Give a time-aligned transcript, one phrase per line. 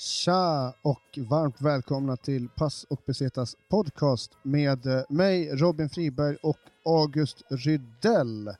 [0.00, 6.58] Tja och varmt välkomna till Pass och Besetas podcast med eh, mig Robin Friberg och
[6.84, 8.50] August Rydell.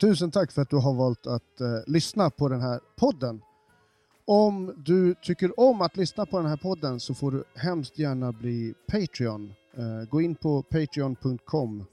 [0.00, 3.42] Tusen tack för att du har valt att eh, lyssna på den här podden.
[4.24, 8.32] Om du tycker om att lyssna på den här podden så får du hemskt gärna
[8.32, 9.52] bli Patreon.
[9.76, 11.84] Eh, gå in på patreon.com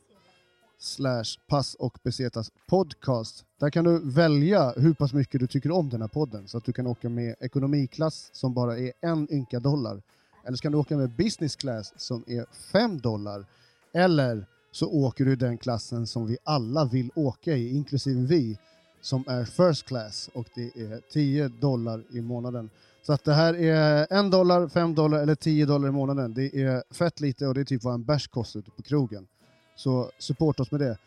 [0.84, 3.46] slash pass och besetas podcast.
[3.60, 6.66] Där kan du välja hur pass mycket du tycker om den här podden så att
[6.66, 10.02] du kan åka med ekonomiklass som bara är en ynka dollar.
[10.46, 13.46] Eller så kan du åka med business class som är fem dollar.
[13.94, 18.58] Eller så åker du den klassen som vi alla vill åka i, inklusive vi,
[19.02, 22.70] som är first class och det är 10 dollar i månaden.
[23.06, 26.34] Så att det här är en dollar, fem dollar eller 10 dollar i månaden.
[26.34, 29.28] Det är fett lite och det är typ vad en bärs kostar ute på krogen.
[29.76, 30.98] Så support oss med det.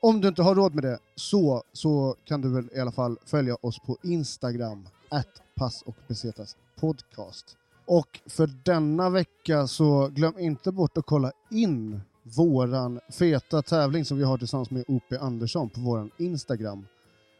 [0.00, 3.18] Om du inte har råd med det så, så kan du väl i alla fall
[3.24, 7.56] följa oss på Instagram, att pass och besetas podcast.
[7.86, 14.18] Och för denna vecka så glöm inte bort att kolla in våran feta tävling som
[14.18, 16.86] vi har tillsammans med OP Andersson på våran Instagram.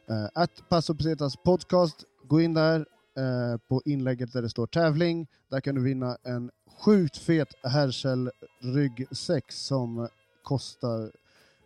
[0.09, 2.05] Eh, att pass och besetas podcast.
[2.29, 5.27] Gå in där eh, på inlägget där det står tävling.
[5.51, 6.51] Där kan du vinna en
[6.85, 10.09] sjukt fet Herschel ryggsäck som
[10.47, 11.11] kostar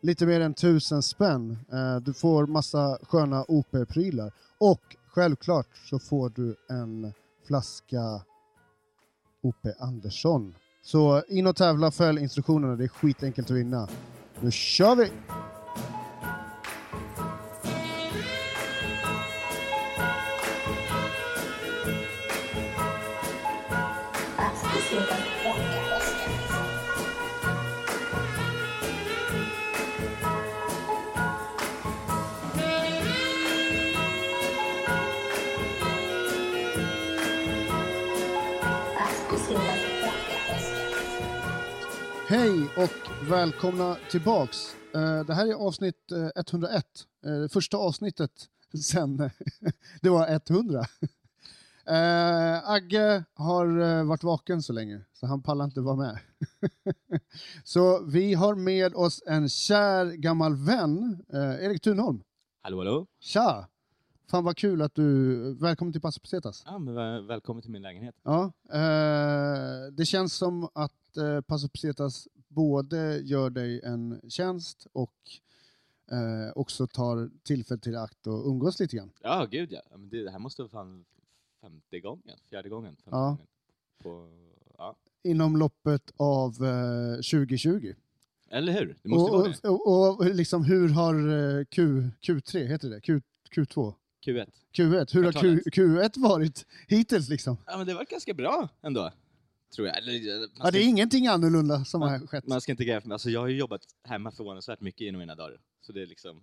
[0.01, 1.59] lite mer än tusen spänn.
[1.73, 7.13] Eh, du får massa sköna OP-prylar och självklart så får du en
[7.47, 8.23] flaska
[9.43, 10.55] OP Andersson.
[10.83, 13.89] Så in och tävla, följ instruktionerna, det är skitenkelt att vinna.
[14.41, 15.11] Nu kör vi!
[43.29, 44.75] Välkomna tillbaks.
[44.95, 46.85] Eh, det här är avsnitt eh, 101.
[47.27, 48.31] Eh, första avsnittet
[48.93, 49.17] sen
[50.03, 50.85] det var 100.
[51.87, 56.19] Eh, Agge har eh, varit vaken så länge, så han pallar inte vara med.
[57.65, 62.23] så vi har med oss en kär gammal vän, eh, Erik Thunholm.
[62.63, 63.07] Hallå, hallå.
[63.21, 63.69] Tja!
[64.31, 65.55] Fan vad kul att du...
[65.61, 66.63] Välkommen till Passo Pesetas.
[66.67, 68.15] Ja, men väl- välkommen till min lägenhet.
[68.23, 75.15] Ja, eh, det känns som att eh, Passo Pesetas både gör dig en tjänst och
[76.11, 79.11] eh, också tar tillfället till akt och umgås lite grann.
[79.23, 79.81] Ja, gud ja.
[79.91, 81.05] Men det, det här måste vara fan
[81.61, 82.97] femte gången, fjärde gången.
[82.97, 83.25] Femte Ja.
[83.27, 83.47] gången.
[84.03, 84.29] På,
[84.79, 84.97] ja.
[85.23, 87.95] Inom loppet av eh, 2020.
[88.51, 88.97] Eller hur?
[89.03, 89.69] Det måste och, vara det.
[89.69, 91.15] och, och, liksom hur har
[91.59, 93.01] eh, Q, Q3, heter det?
[93.01, 93.21] Q,
[93.55, 93.95] Q2?
[94.27, 94.47] Q1.
[94.73, 96.17] Q1, hur har Q, Kvartalet.
[96.17, 97.57] Q1 varit hittills liksom?
[97.67, 99.11] Ja, men det var ganska bra ändå.
[99.75, 99.97] Tror jag.
[99.99, 102.47] Eller, eh, Ja, det är ingenting annorlunda som har man, skett.
[102.47, 103.15] man ska inte gräva för mig.
[103.15, 105.61] Alltså, jag har ju jobbat hemma förvånansvärt mycket genom mina dagar.
[105.81, 106.43] Så det är liksom...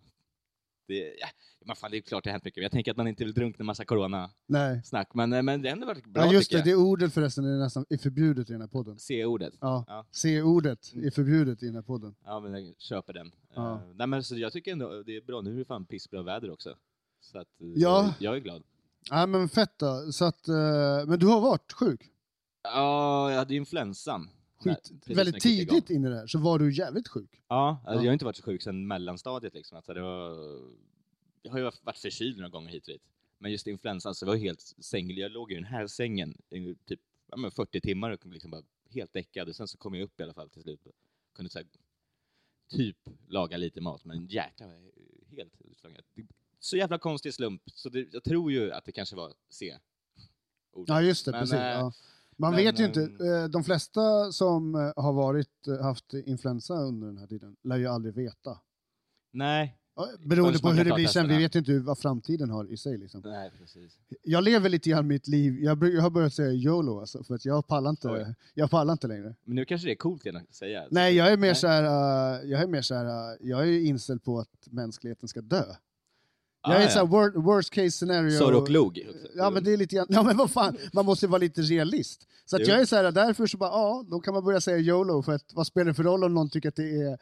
[0.88, 1.27] Det, ja,
[1.65, 2.57] men fan, det är klart det har hänt mycket.
[2.57, 5.07] Men Jag tänker att man inte vill drunkna en massa corona-snack.
[5.13, 5.27] Nej.
[5.27, 6.65] Men, eh, men det har ändå varit bra Ja, just det, jag.
[6.65, 8.99] det ordet förresten är nästan är förbjudet i den här podden.
[8.99, 9.53] C-ordet.
[9.61, 10.05] Ja, Ja.
[10.11, 12.15] C-ordet är förbjudet i den här podden.
[12.25, 13.31] Ja, men jag köper den.
[13.55, 13.73] Ja.
[13.73, 15.41] Eh, nej, men så jag tycker ändå det är bra.
[15.41, 16.75] Nu är det fan pissbra väder också.
[17.21, 18.13] Så att, Ja.
[18.19, 18.63] jag är glad.
[19.09, 20.11] Ja, men fett då.
[20.11, 22.01] Så att, eh, men du har varit sjuk.
[22.73, 24.29] Ja, jag hade influensan.
[24.59, 25.67] Skit, väldigt när igång.
[25.67, 27.41] tidigt in i det här så var du jävligt sjuk.
[27.47, 28.03] Ja, alltså, Ja.
[28.03, 29.75] jag har inte varit så sjuk sedan mellanstadiet liksom.
[29.75, 30.29] Alltså, det var...
[31.41, 33.01] Jag har ju varit förkyld några gånger hit och dit.
[33.38, 35.11] Men just influensan, så var jag helt säng...
[35.11, 38.61] Jag låg i den här sängen i typ ja, men 40 timmar och liksom bara
[38.89, 39.50] helt däckad.
[39.50, 40.88] Och sen så kom jag upp i alla fall till slut.
[41.35, 41.67] Kunde så här,
[42.69, 44.91] typ laga lite mat, men jäklar är
[45.35, 46.01] helt utslagen.
[46.59, 49.77] Så jävla konstig slump, så det, jag tror ju att det kanske var C.
[50.72, 50.89] ordet.
[50.89, 51.31] Ja, just det.
[51.31, 51.53] Men, precis.
[51.56, 51.94] eh, Ja.
[52.39, 53.01] Man men, vet ju inte.
[53.01, 57.55] ehm, eh, De flesta som eh, har varit, eh, haft influensa under den här tiden
[57.63, 58.59] lär ju aldrig veta.
[59.33, 59.77] Nej,
[60.19, 61.27] Beroende på hur det blir sen.
[61.27, 62.97] Vi vet ju inte vad framtiden har i sig.
[62.97, 63.21] Liksom.
[63.25, 63.97] nej precis.
[64.23, 65.59] Jag lever lite grann mitt liv.
[65.63, 68.35] Jag, har börjat säga YOLO alltså, för att jag pallar inte, Oj.
[68.53, 69.35] jag pallar inte längre.
[69.44, 70.79] Men nu kanske det är coolt igen att säga.
[70.79, 70.95] alltså.
[70.95, 71.56] Nej, jag är mer Nej.
[71.56, 71.83] så här,
[72.44, 75.63] jag är mer så här, jag är inställd på att mänskligheten ska dö.
[76.67, 76.91] Ah, jag är ja.
[76.91, 78.37] så här, wor- worst case scenario.
[78.37, 79.07] Sorry och log.
[79.35, 82.27] Ja men det är lite grann, ja men vad fan, man måste vara lite realist.
[82.45, 82.67] Så att Jo.
[82.67, 85.31] jag är så här, därför så bara, ja, då kan man börja säga YOLO, för
[85.33, 87.17] att vad spelar det för roll om någon tycker att det är,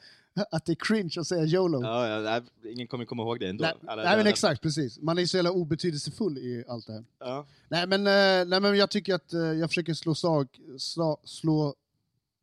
[0.51, 1.81] att det är cringe att säga YOLO?
[1.83, 3.63] Ja, ja, ingen kommer komma ihåg det ändå.
[3.63, 4.99] nej, Alla nej men exakt, precis.
[4.99, 7.05] Man är så jävla obetydelsefull i allt det här.
[7.19, 7.45] Ja.
[7.69, 10.47] Nej men, eh, nej, men jag tycker att eh, jag försöker slå, sag,
[10.77, 11.75] slå, slå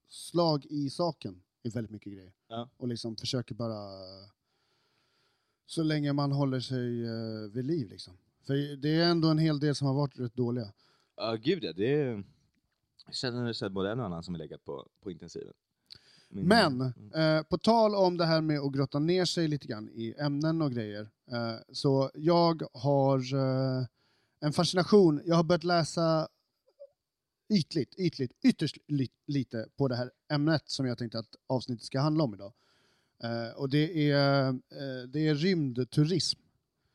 [0.09, 2.33] slag i saken i väldigt mycket grejer.
[2.49, 2.69] Ja.
[2.77, 3.89] Och liksom försöker bara,
[5.67, 8.15] så länge man håller sig eh, vid liv liksom.
[8.47, 10.73] För det är ändå en hel del som har varit rätt dåliga.
[11.17, 12.25] Ja, gud ja, det är...
[13.07, 15.53] Jag känner, känner både en och annan som är legat på, på intensiven.
[16.29, 17.37] Min- Men, Mm.
[17.39, 20.63] eh, på tal om det här med att grotta ner sig lite grann i ämnen
[20.63, 23.87] och grejer, eh, så jag har eh,
[24.41, 26.29] en fascination, jag har börjat läsa
[27.49, 32.01] ytligt, ytligt, ytterst li lite på det här ämnet som jag tänkte att avsnittet ska
[32.01, 32.53] handla om idag.
[33.23, 36.41] Eh, och det är, eh, det är rymdturism.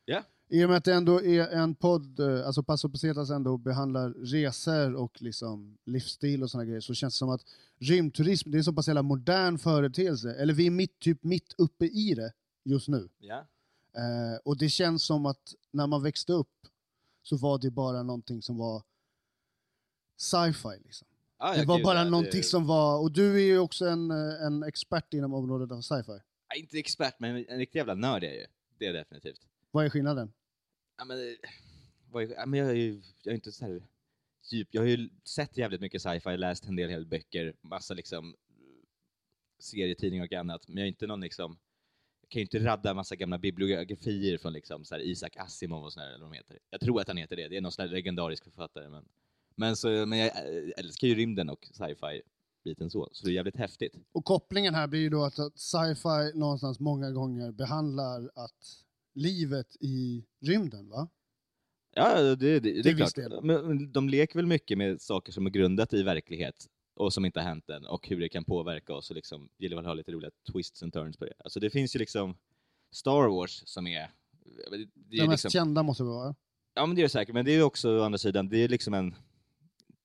[0.06, 0.24] Ja.
[0.50, 4.10] I och med att det ändå är en podd, eh, alltså Passo Pesetas ändå behandlar
[4.10, 7.42] resor och liksom livsstil och sådana grejer, så känns det som att
[7.80, 10.34] rymdturism, det är en så pass jävla modern företeelse.
[10.34, 12.34] Eller vi är mitt, typ mitt uppe i det
[12.64, 13.10] just nu.
[13.20, 13.48] Ja.
[13.98, 16.68] Eh, och det känns som att när man växte upp
[17.24, 18.84] så var det bara någonting som var
[20.18, 20.82] sci-fi.
[20.84, 21.08] Liksom.
[21.38, 23.86] Ah, Det var gud, bara ja, någonting det- som var, och du är ju också
[23.86, 26.20] en, en expert inom området av sci-fi.
[26.50, 28.46] Ja, Inte expert, men en riktig jävla nörd är jag ju.
[28.78, 29.42] Det är jag definitivt.
[29.72, 30.34] Vad är skillnaden?
[30.98, 31.18] Ja, men,
[32.12, 33.82] vad är, ja, men jag är ju jag är inte så här
[34.52, 34.68] djup.
[34.72, 38.36] Jag har ju sett jävligt mycket sci-fi, läst en del, hel böcker, massa liksom
[39.60, 41.58] serietidningar och annat, men jag är inte någon liksom
[42.22, 45.94] jag kan ju inte radda massa gamla bibliografier från liksom så här Isaac Asimov och
[45.94, 46.60] sådär, eller vad de heter.
[46.70, 48.90] Jag tror att han heter det, det är någon sån legendarisk författare.
[48.90, 49.06] Men,
[49.58, 52.22] men, så, men jag eh, älskar ju rymden och sci-fi
[52.64, 53.94] biten så, så det är jävligt häftigt.
[54.12, 58.84] Och kopplingen här blir ju då att, att sci-fi någonstans många gånger behandlar att
[59.16, 61.10] livet i rymden, va?
[61.96, 63.16] Ja, det, det, det Till är klart.
[63.16, 63.44] del.
[63.44, 67.40] Men de leker väl mycket med saker som är grundat i verklighet och som inte
[67.40, 69.94] har hänt än och hur det kan påverka oss och liksom gillar väl att ha
[69.94, 71.34] lite roliga twists and turns på det.
[71.38, 72.38] Alltså det finns ju liksom
[72.92, 74.10] Star Wars som är...
[74.70, 76.36] Det är Det mest liksom, kända måste det vara.
[76.76, 78.58] ja men det är det säkert, men det är ju också å andra sidan, det
[78.58, 79.16] är liksom en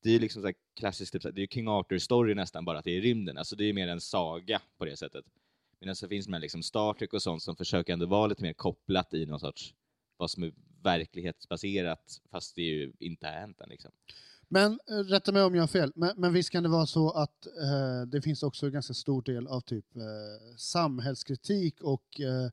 [0.02, 2.84] det är liksom så här klassiskt, typ, det är ju King Arthur-story nästan, bara att
[2.84, 3.38] det är i rymden.
[3.38, 5.24] Alltså det är mer en saga på det sättet.
[5.80, 8.52] Medan så finns det liksom Star Trek och sånt som försöker ändå vara lite mer
[8.52, 9.74] kopplat i någon sorts,
[10.16, 10.52] vad som är
[10.82, 13.90] verklighetsbaserat, fast det ju inte har hänt än liksom.
[14.48, 17.10] Men eh, rätta mig om jag har fel, men, men visst kan det vara så
[17.10, 22.50] att eh, det finns också en ganska stor del av typ eh, samhällskritik och eh,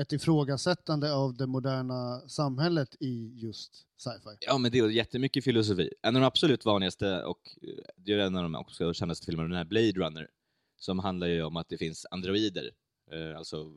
[0.00, 4.36] ett ifrågasättande av det moderna samhället i just sci-fi.
[4.40, 5.90] Ja, men det är jättemycket filosofi.
[6.02, 9.48] En av de absolut vanligaste, och eh, det är en av de också kändaste filmerna,
[9.48, 10.28] den här Blade Runner,
[10.76, 12.70] som handlar ju om att det finns androider.
[13.12, 13.72] Eh, alltså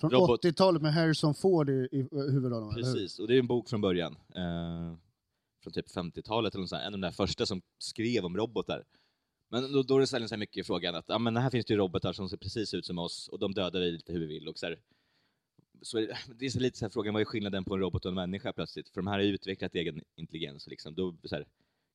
[0.00, 2.74] Från robot- 80-talet med Harrison Ford i, i huvudrollen?
[2.74, 4.16] Precis, och det är en bok från början.
[4.34, 4.96] Eh,
[5.62, 8.84] från typ 50-talet eller något sånt, en av de där första som skrev om robotar.
[9.48, 11.72] Men då, då är det så här mycket frågan att ja, men här finns det
[11.72, 14.26] ju robotar som ser precis ut som oss och de dödar vi lite hur vi
[14.26, 14.48] vill.
[14.48, 14.78] Och så här,
[15.82, 17.80] så är det, det är så lite så här frågan, vad är skillnaden på en
[17.80, 18.88] robot och en människa plötsligt?
[18.88, 20.66] För de här har utvecklat egen intelligens.
[20.66, 20.94] Liksom.
[20.94, 21.46] Då, så här,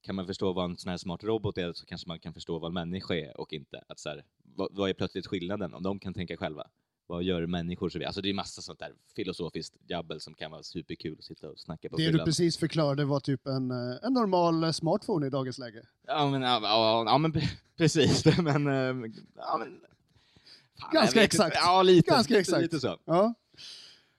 [0.02, 2.60] kan man förstå vad en sån här smart robot är så kanske man kan förstå
[2.60, 3.84] vad en människa är och inte.
[3.88, 4.24] Att så här,
[4.56, 6.68] vad, vad är plötsligt skillnaden om de kan tänka själva?
[7.08, 8.06] Vad gör människor så vi?
[8.06, 11.60] Alltså det är massa sånt där filosofiskt jabbel som kan vara superkul att sitta och
[11.60, 15.30] snacka på Det du precis förklarade var typ en, eh, en normal eh, smartphone i
[15.30, 15.82] dagens läge.
[16.08, 18.26] Ja men, ja, ja, ja, men pre- precis.
[18.38, 19.82] Men, eh, ja, men
[20.80, 21.56] fan, Ganska exakt.
[21.56, 22.10] Ja, lite.
[22.12, 22.62] Ganska lite, exakt.
[22.62, 22.98] Lite så.
[23.06, 23.34] Ja.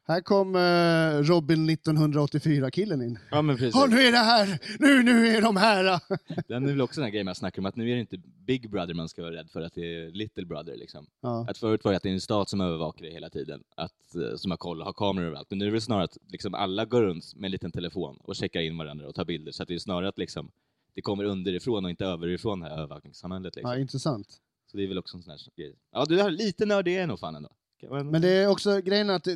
[0.08, 3.19] Här kom eh, Robin 1984-killen in.
[3.31, 3.75] Ja men precis.
[3.75, 4.60] Ja, nu är det här!
[4.78, 5.84] Nu, nu är de här!
[6.49, 8.19] Den är väl också den här grejen man snackar om, att nu är det inte
[8.46, 11.06] Big Brother man ska vara rädd för, att det är Little Brother liksom.
[11.20, 11.46] Ja.
[11.49, 14.14] Att förut var det att det är en stat som övervakar det hela tiden, att,
[14.14, 15.46] eh, som har koll och har kameror överallt.
[15.50, 18.37] Men nu är det snarare att liksom alla går runt med en liten telefon och
[18.37, 19.52] checkar in varandra och tar bilder.
[19.52, 20.50] Så att det är snarare att liksom,
[20.94, 23.56] det kommer underifrån och inte överifrån det här övervakningssamhället.
[23.56, 23.70] Liksom.
[23.72, 24.41] ja, intressant.
[24.70, 25.74] Så det är väl också en sån här grej.
[25.93, 27.50] Ja, du är lite nördig är nog fan ändå.
[27.82, 29.35] Men, Men det är också grejen att uh,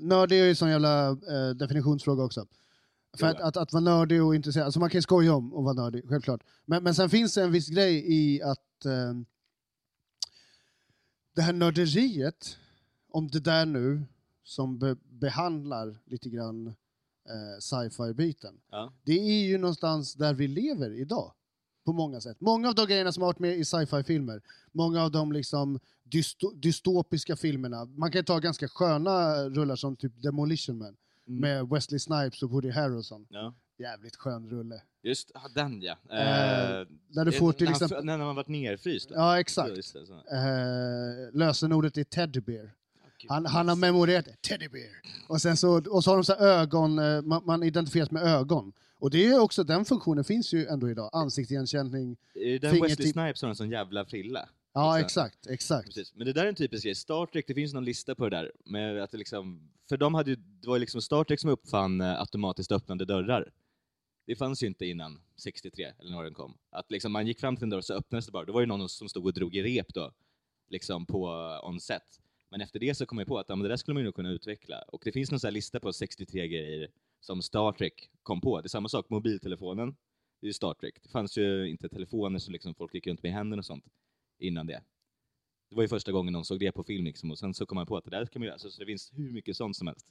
[0.00, 2.46] nördig är ju en sån jävla eh, definitionsfråga också.
[3.18, 5.64] För att, att, att vara nördig och intresserad, alltså man kan ju skoja om att
[5.64, 6.44] vara nördig, självklart.
[6.64, 9.14] Men, men sen finns det en viss grej i att eh,
[11.34, 12.58] det här nörderiet,
[13.08, 14.04] om det där nu,
[14.44, 16.66] som be, behandlar lite grann
[17.28, 18.92] eh, sci-fi-biten, ja.
[19.02, 21.32] det är ju någonstans där vi lever idag.
[21.88, 22.36] På många sätt.
[22.40, 24.40] Många av de grejerna som har varit med i sci-fi-filmer,
[24.72, 30.22] många av de liksom dysto dystopiska filmerna, man kan ta ganska sköna rullar som typ
[30.22, 30.96] Demolition Man,
[31.28, 31.40] Mm.
[31.40, 33.26] med Wesley Snipes och Woody Harrelson.
[33.30, 33.54] ja.
[33.78, 34.82] Jävligt skön rulle.
[35.02, 35.96] Just den ja.
[36.10, 39.10] Eh, Eh, där du får till exempel- När har varit nerfryst.
[39.14, 39.74] Ja, exakt.
[39.92, 40.36] Det.
[40.36, 42.70] Eh, lösenordet är Teddy Bear.
[43.28, 44.26] Han, han har memorerat.
[44.42, 44.90] Teddy Bear.
[45.28, 48.72] Och, sen så, och så har de så ögon, eh, man, man identifieras med ögon.
[48.98, 51.10] Och det är också, den funktionen finns ju ändå idag.
[51.12, 52.16] Ansiktsigenkänning.
[52.34, 54.48] Är det fingertipp- Wesley Snipes har en sån jävla frilla?
[54.72, 55.34] Ja, Exakt.
[55.34, 55.46] exakt.
[55.54, 55.86] exakt.
[55.86, 56.14] Precis.
[56.14, 56.94] Men det där är en typisk grej.
[56.94, 58.52] Star Trek, det finns någon lista på det där.
[58.64, 62.00] Med att liksom, för de hade ju, det var ju liksom Star Trek som uppfann
[62.00, 63.52] eh, automatiskt öppnande dörrar.
[64.26, 66.56] Det fanns ju inte innan 63, eller när den kom.
[66.70, 68.44] Att liksom man gick fram till en dörr så öppnades det bara.
[68.44, 70.12] Då var det någon som stod och drog i rep då,
[70.68, 71.28] liksom på
[71.62, 72.20] eh, on set.
[72.50, 74.04] Men efter det så kom jag på att ja, men det där skulle man ju
[74.04, 74.82] nog kunna utveckla.
[74.88, 76.88] Och det finns någon lista på 63 grejer
[77.20, 78.60] som Star Trek kom på.
[78.60, 79.96] Det är samma sak, mobiltelefonen,
[80.40, 81.02] det är ju Star Trek.
[81.02, 83.84] Det fanns ju inte telefoner som liksom folk gick runt med i händerna och sånt
[84.38, 84.82] innan det.
[85.70, 87.76] Det var ju första gången någon såg det på film liksom, och sen så kom
[87.76, 88.58] man på att det där kan man göra.
[88.58, 90.06] Så så det finns hur mycket sånt som helst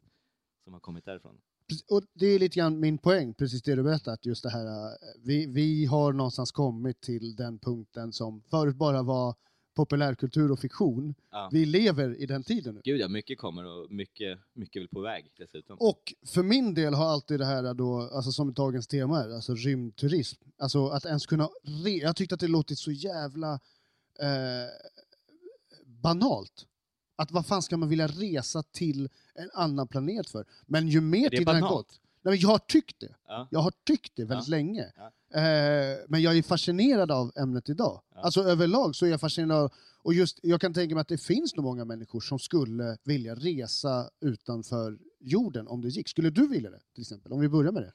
[0.63, 1.41] som har kommit därifrån.
[1.89, 4.65] Och det är lite grann min poäng, precis det du berättade, att just det här,
[4.65, 9.35] eh, vi, vi har någonstans kommit till den punkten som förut bara var
[9.77, 11.15] populärkultur och fiktion.
[11.31, 11.49] Ja.
[11.51, 12.81] Vi lever i den tiden nu.
[12.83, 15.77] Gud ja, mycket kommer och mycket, mycket väl på väg dessutom.
[15.79, 19.53] Och för min del har alltid det här då, alltså som dagens tema är, alltså
[19.55, 20.41] rymdturism.
[20.57, 23.53] Alltså att ens kunna, re- jag tyckte att det låtit så jävla
[24.19, 24.69] eh,
[25.85, 26.65] banalt.
[27.15, 30.45] Att vad fan ska man vilja resa till en annan planet för?
[30.65, 33.15] Men ju mer tiden har gått, nej, men jag har tyckt det.
[33.27, 33.47] Ja.
[33.51, 34.51] Jag har tyckt det väldigt Ja.
[34.51, 34.85] länge.
[34.97, 35.11] Ja.
[35.33, 38.01] Eh, men jag är fascinerad av ämnet idag.
[38.15, 38.21] Ja.
[38.21, 41.17] Alltså överlag så är jag fascinerad av, och just, jag kan tänka mig att det
[41.21, 46.07] finns nog många människor som skulle vilja resa utanför jorden om det gick.
[46.09, 47.31] Skulle du vilja det till exempel?
[47.33, 47.93] Om vi börjar med det.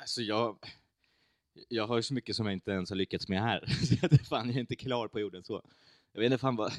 [0.00, 0.56] Alltså jag,
[1.68, 3.64] jag har ju så mycket som jag inte ens har lyckats med här.
[4.18, 5.62] Så fan, jag är inte klar på jorden så.
[6.12, 6.72] Jag vet inte fan vad,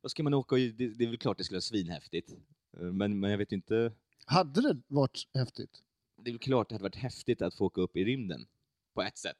[0.00, 2.30] vad ska man åka och, det, det är väl klart det skulle vara svinhäftigt.
[2.78, 3.92] Eh, Men, men jag vet inte,
[4.24, 5.82] Hade det varit häftigt?
[6.22, 8.46] det är väl klart det hade varit häftigt att få åka upp i rymden.
[8.98, 9.36] På ett sätt.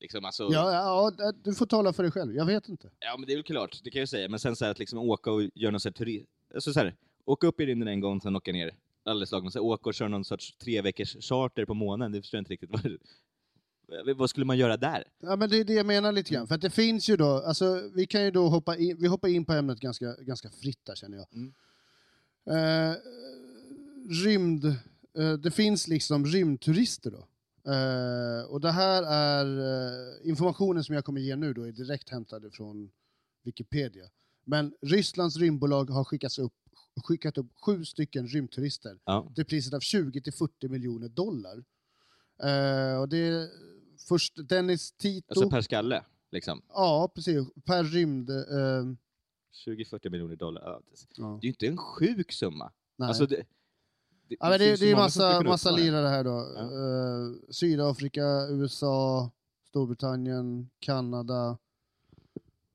[0.00, 2.34] Liksom alltså, Ja, ja, ja, du får tala för dig själv.
[2.34, 2.90] Jag vet inte.
[2.98, 4.28] Ja, men det är väl klart, det kan jag säga.
[4.28, 6.26] Men sen så här, att liksom åka och göra någon sån här turist...
[6.54, 8.74] Alltså så här, åka upp i rymden en gång, sen åka ner
[9.04, 9.50] alldeles lagom.
[9.50, 12.52] Så åka och köra någon sorts tre veckors charter på månen, det förstår jag inte
[12.52, 12.70] riktigt.
[12.70, 15.04] Vad, vad skulle man göra där?
[15.18, 16.46] Ja, men det är det jag menar lite grann.
[16.46, 19.28] För att det finns ju då, alltså vi kan ju då hoppa in, vi hoppar
[19.28, 21.26] in på ämnet ganska, ganska fritt där känner jag.
[21.32, 21.52] Mm.
[22.46, 22.96] Eh,
[24.24, 24.64] rymd,
[25.18, 27.26] eh, det finns liksom rymdturister då.
[27.66, 32.08] Eh, och det här är eh, informationen som jag kommer ge nu då är direkt
[32.10, 32.90] hämtade från
[33.44, 34.04] Wikipedia.
[34.44, 36.52] Men Rysslands rymdbolag har skickats upp,
[37.04, 39.32] skickat upp sju stycken rymdturister Ja.
[39.34, 41.64] till priset av 20 till 40 miljoner dollar.
[42.42, 43.48] Eh, och det är
[44.08, 45.26] först Dennis Tito.
[45.28, 46.62] Alltså per skalle, liksom.
[46.68, 47.46] Ja, precis.
[47.64, 48.30] Per rymd...
[48.30, 48.94] Eh,
[49.66, 50.80] 20-40 miljoner dollar.
[51.16, 51.38] Ja.
[51.40, 52.72] Det är ju inte en sjuk summa.
[52.96, 53.08] Nej.
[53.08, 53.44] Alltså det,
[54.30, 55.76] det, ja, det, ju det är massa, massa det.
[55.76, 56.52] lirare här då.
[56.54, 56.62] Ja.
[56.62, 59.30] Eh, Sydafrika, USA,
[59.68, 61.58] Storbritannien, Kanada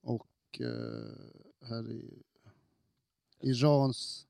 [0.02, 0.28] och
[0.60, 2.24] eh, här i
[3.42, 4.28] Irans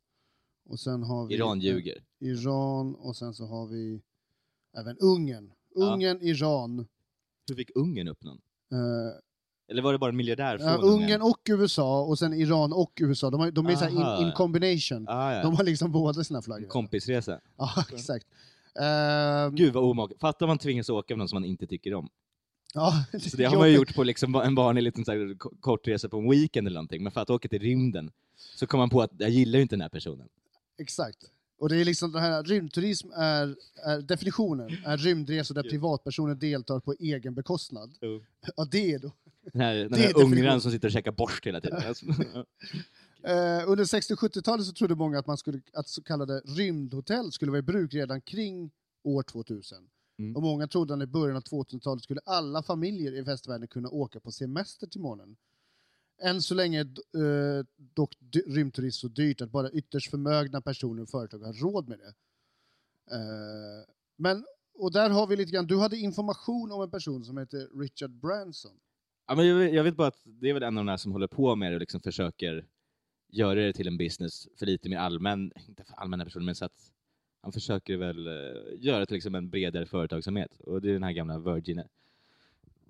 [0.65, 2.03] och sen har vi Iran ljuger.
[2.19, 4.01] Iran och sen så har vi
[4.77, 5.51] även Ungern.
[5.75, 5.93] Ja.
[5.93, 6.87] Ungern, Iran.
[7.47, 8.41] Hur fick Ungern upp någon?
[8.71, 9.13] eh,
[9.67, 12.91] Eller var det bara en miljardär från Ja, Ungern och USA och sen Iran och
[13.01, 13.29] USA.
[13.29, 15.05] De, har, de är så in, in combination.
[15.09, 15.43] Ah, ja.
[15.43, 16.67] De har liksom båda sina flaggor.
[16.67, 17.39] Kompisresa.
[17.57, 18.25] Ja, exakt.
[18.81, 20.11] Ehm, Gud vad omak.
[20.19, 22.09] Fatta om man tvingas åka med någon som man inte tycker om.
[22.73, 25.53] ja, Så det har man ju gjort på liksom en vanlig liten så här ko-
[25.59, 27.03] kortresa på en weekend eller någonting.
[27.03, 28.11] Men för att åka till rymden
[28.55, 30.27] så kom man på att jag gillar ju inte den här personen.
[30.77, 31.17] Exakt.
[31.59, 33.55] Och det är liksom den här rymdturism är,
[33.85, 37.93] är definitionen är rymdresor där privatpersoner deltar på egen bekostnad.
[38.55, 39.11] Ja, det är då.
[39.53, 41.83] Den här, den Det är här ungran som sitter och käkar borst hela tiden.
[41.87, 42.05] Alltså,
[43.25, 47.59] Eh, under 60-70-talet så trodde många att, man skulle, att så kallade rymdhotell skulle vara
[47.59, 48.71] i bruk redan kring
[49.03, 49.77] år 2000.
[50.19, 50.35] Mm.
[50.35, 54.19] Och många trodde att i början av 2000-talet skulle alla familjer i västvärlden kunna åka
[54.19, 55.35] på semester till månen.
[56.21, 61.09] Än så länge är eh, dock rymdturism så dyrt att bara ytterst förmögna personer och
[61.09, 62.13] företag har råd med det.
[63.15, 63.85] Eh,
[64.15, 67.79] men, och där har vi lite grann, du hade information om en person som heter
[67.79, 68.79] Richard Branson.
[69.27, 70.97] Ja, men jag, vet- jag vet bara att det är väl en av de där
[70.97, 72.65] som håller på med det och liksom försöker
[73.29, 76.65] göra det till en business för lite mer allmän, inte för allmänna personer, men så
[76.65, 76.91] att
[77.41, 78.33] han försöker väl eh,
[78.77, 80.59] göra det till liksom en bredare företagsamhet.
[80.59, 81.83] Och det är den här gamla Virgin.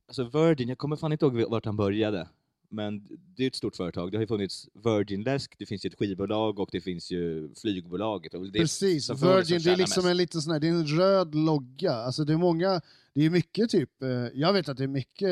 [0.07, 2.27] Alltså Virgin, jag kommer fan inte ihåg vart han började.
[2.69, 4.11] Men det är ett stort företag.
[4.11, 8.31] Det har ju funnits Virgin-läsk, det finns ju ett skivbolag och det finns ju flygbolaget.
[8.53, 10.11] Precis, Virgin, det är liksom mest.
[10.11, 11.91] en liten sån här, det är en röd logga.
[11.93, 12.81] Alltså det är många,
[13.13, 15.29] det är mycket typ, eh, jag vet att det är mycket,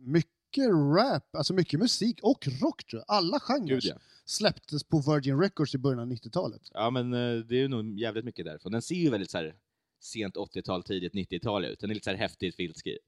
[0.00, 3.16] mycket rap, alltså mycket musik och rock tror jag.
[3.16, 3.94] Alla genrer ja.
[4.24, 6.62] släpptes på Virgin Records i början av 90-talet.
[6.74, 8.72] ja, men eh, det är nog jävligt mycket därifrån.
[8.72, 9.54] Den ser ju väldigt så här
[10.00, 11.80] sent 80-tal, tidigt 90-tal ut.
[11.80, 13.00] Den är lite så här häftigt filtskriven.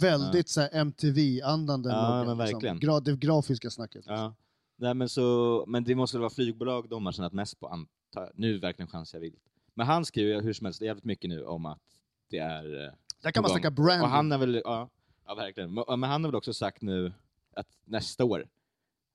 [0.00, 2.26] Väldigt så MTV-andan den Ja, loggan.
[2.26, 2.76] men verkligen.
[2.76, 2.88] Liksom.
[2.88, 4.04] Gra det grafiska snacket.
[4.06, 4.14] Ja.
[4.14, 4.34] ja.
[4.76, 8.32] Nej, men, så, men det måste väl vara flygbolag de har tjänat mest på, antar.
[8.34, 9.42] Nu verkligen chansar jag vilt.
[9.74, 11.82] Men han skriver ju hur som helst jävligt mycket nu om att
[12.30, 14.02] det är eh, Där kan man snacka branding.
[14.02, 14.90] Och han är väl, ja,
[15.28, 15.74] ja verkligen.
[15.74, 17.12] Men han har väl också sagt nu
[17.56, 18.48] att nästa år,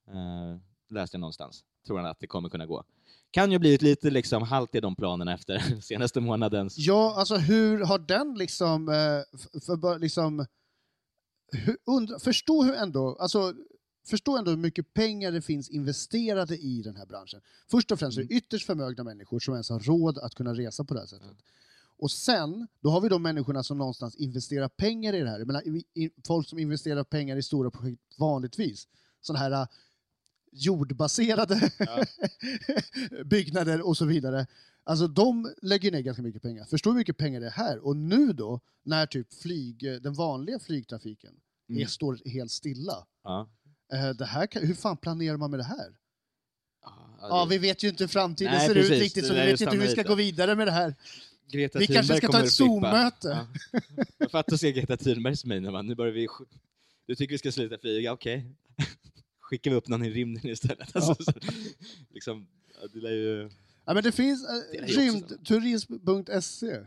[0.08, 0.58] eh,
[0.90, 2.84] läste jag någonstans, tror han att det kommer kunna gå.
[3.32, 6.78] Kan ju blivit lite liksom halt i de planerna efter senaste månadens...
[6.78, 10.46] Ja, alltså hur har den liksom, eh, för, liksom
[11.52, 13.54] hur, undra, förstå hur ändå, alltså
[14.06, 17.42] förstå ändå hur mycket pengar det finns investerade i den här branschen.
[17.72, 20.84] Först och främst är det ytterst förmögna människor som ens har råd att kunna resa
[20.84, 21.28] på det här sättet.
[21.38, 21.46] Ja.
[22.04, 25.40] Och sen, då har vi de människorna som någonstans investerar pengar i det här.
[25.40, 25.64] Jag menar,
[26.28, 28.88] folk som investerar pengar i stora projekt vanligtvis.
[29.22, 29.68] Sådana här äh,
[30.52, 32.04] jordbaserade Ja.
[33.26, 34.48] byggnader och så vidare.
[34.84, 36.66] Alltså de lägger ner ganska mycket pengar.
[36.66, 37.86] Förstå hur mycket pengar det är här.
[37.86, 41.34] Och nu då, när typ flyg, den vanliga flygtrafiken
[41.70, 41.82] Mm.
[41.82, 43.06] är, står helt stilla.
[43.24, 43.50] Ja.
[43.94, 45.98] Eh, det här hur fan planerar man med det här?
[46.86, 48.92] Ja, Ja, vi vet ju inte hur framtiden Nej, ser precis.
[48.92, 50.96] ut riktigt, så Det vi vet inte hur vi ska gå vidare med det här.
[51.52, 52.52] Greta Vi kanske ska ta ett.
[52.52, 53.48] Zoom-möte.
[53.72, 53.80] Ja.
[54.18, 55.88] Jag fattar att se Greta Thunbergs min, man.
[55.88, 56.28] nu börjar vi...
[57.06, 58.46] Du tycker vi ska sluta flyga, okej.
[59.40, 60.96] Skickar vi upp någon i rymden istället.
[60.96, 61.32] Alltså, så,
[62.10, 62.48] liksom,
[62.82, 63.50] ja, det lär ju...
[63.86, 66.80] Ja, men det finns eh, rymdturism.se.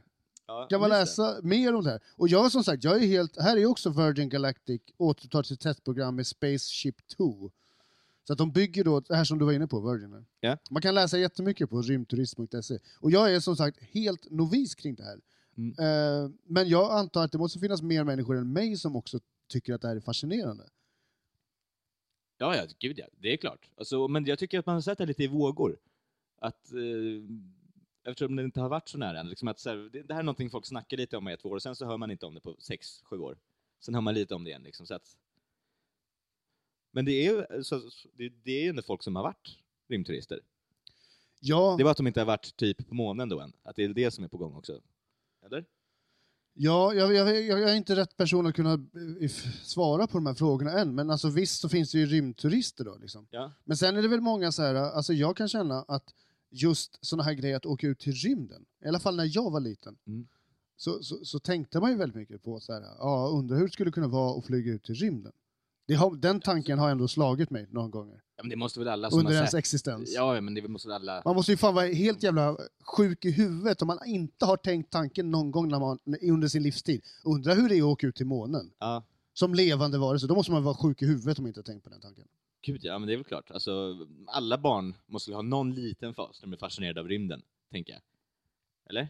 [0.47, 1.23] Ja, kan man just det.
[1.23, 2.01] läsa mer om det här.
[2.17, 6.17] Och jag som sagt, jag är helt, här är också Virgin Galactic återtar sitt testprogram
[6.17, 7.51] med Spaceship 2.
[8.27, 10.27] Så att de bygger då, det här som du var inne på, Virgin.
[10.41, 10.59] Ja.
[10.71, 12.79] Man kan läsa jättemycket på rymdturism.se.
[13.01, 15.21] Och jag är som sagt helt novis kring det här.
[15.57, 15.71] Mm.
[15.79, 19.75] Eh, men jag antar att det måste finnas mer människor än mig som också tycker
[19.75, 20.65] att det här är fascinerande.
[22.39, 23.07] Ja, ja, gud ja.
[23.21, 23.71] Det är klart.
[23.77, 25.79] Alltså, men jag tycker att man har sett det lite i vågor.
[26.39, 29.29] Att, eh, eftersom det inte har varit så nära än.
[29.29, 31.45] Liksom att, så här, det, det här är någonting folk snackar lite om i ett
[31.45, 33.39] år, och sen så hör man inte om det på sex, sju år.
[33.81, 34.63] Sen hör man lite om det igen.
[34.63, 35.17] Liksom, så att,
[36.97, 37.81] men det är ju så,
[38.13, 40.41] det, det är ju ändå folk som har varit rymdturister.
[41.41, 43.53] Ja, Det var att de inte har varit typ på månen då än.
[43.63, 44.81] Att det är det som är på gång också.
[45.47, 45.65] Eller?
[46.55, 48.73] Ja, jag, jag, jag är inte rätt person att kunna
[49.21, 49.31] eh,
[49.63, 52.97] svara på de här frågorna än, men alltså visst så finns det ju rymdturister då.
[52.97, 53.27] Liksom.
[53.31, 53.53] Ja.
[53.65, 56.15] Men sen är det väl många så här, alltså jag kan känna att
[56.51, 59.61] just sådana här grejer, att åka ut till rymden, i alla fall när jag var
[59.61, 60.29] liten, Mm.
[60.77, 63.73] så, så, så tänkte man ju väldigt mycket på så här, ja, undrar hur det
[63.73, 65.33] skulle kunna vara att flyga ut till rymden.
[65.95, 69.11] Har, den tanken har ändå slagit mig några gånger, ja men det måste väl alla
[69.11, 69.59] som under har ens sett.
[69.59, 70.15] existens.
[70.15, 71.23] Ja, men det måste väl alla...
[71.25, 72.57] Man måste ju fan vara helt jävla
[72.97, 76.63] sjuk i huvudet om man inte har tänkt tanken någon gång när man, under sin
[76.63, 77.05] livstid.
[77.25, 78.73] Undra hur det är att åka ut till månen.
[78.79, 79.05] Ja.
[79.33, 81.85] Som levande varelse, då måste man vara sjuk i huvudet om man inte har tänkt
[81.85, 82.25] på den tanken.
[82.63, 83.51] Gud ja, men det är väl klart.
[83.51, 83.97] Alltså,
[84.27, 88.03] alla barn måste ha någon liten fas när de är fascinerade av rymden, tänker jag.
[88.91, 89.09] Eller?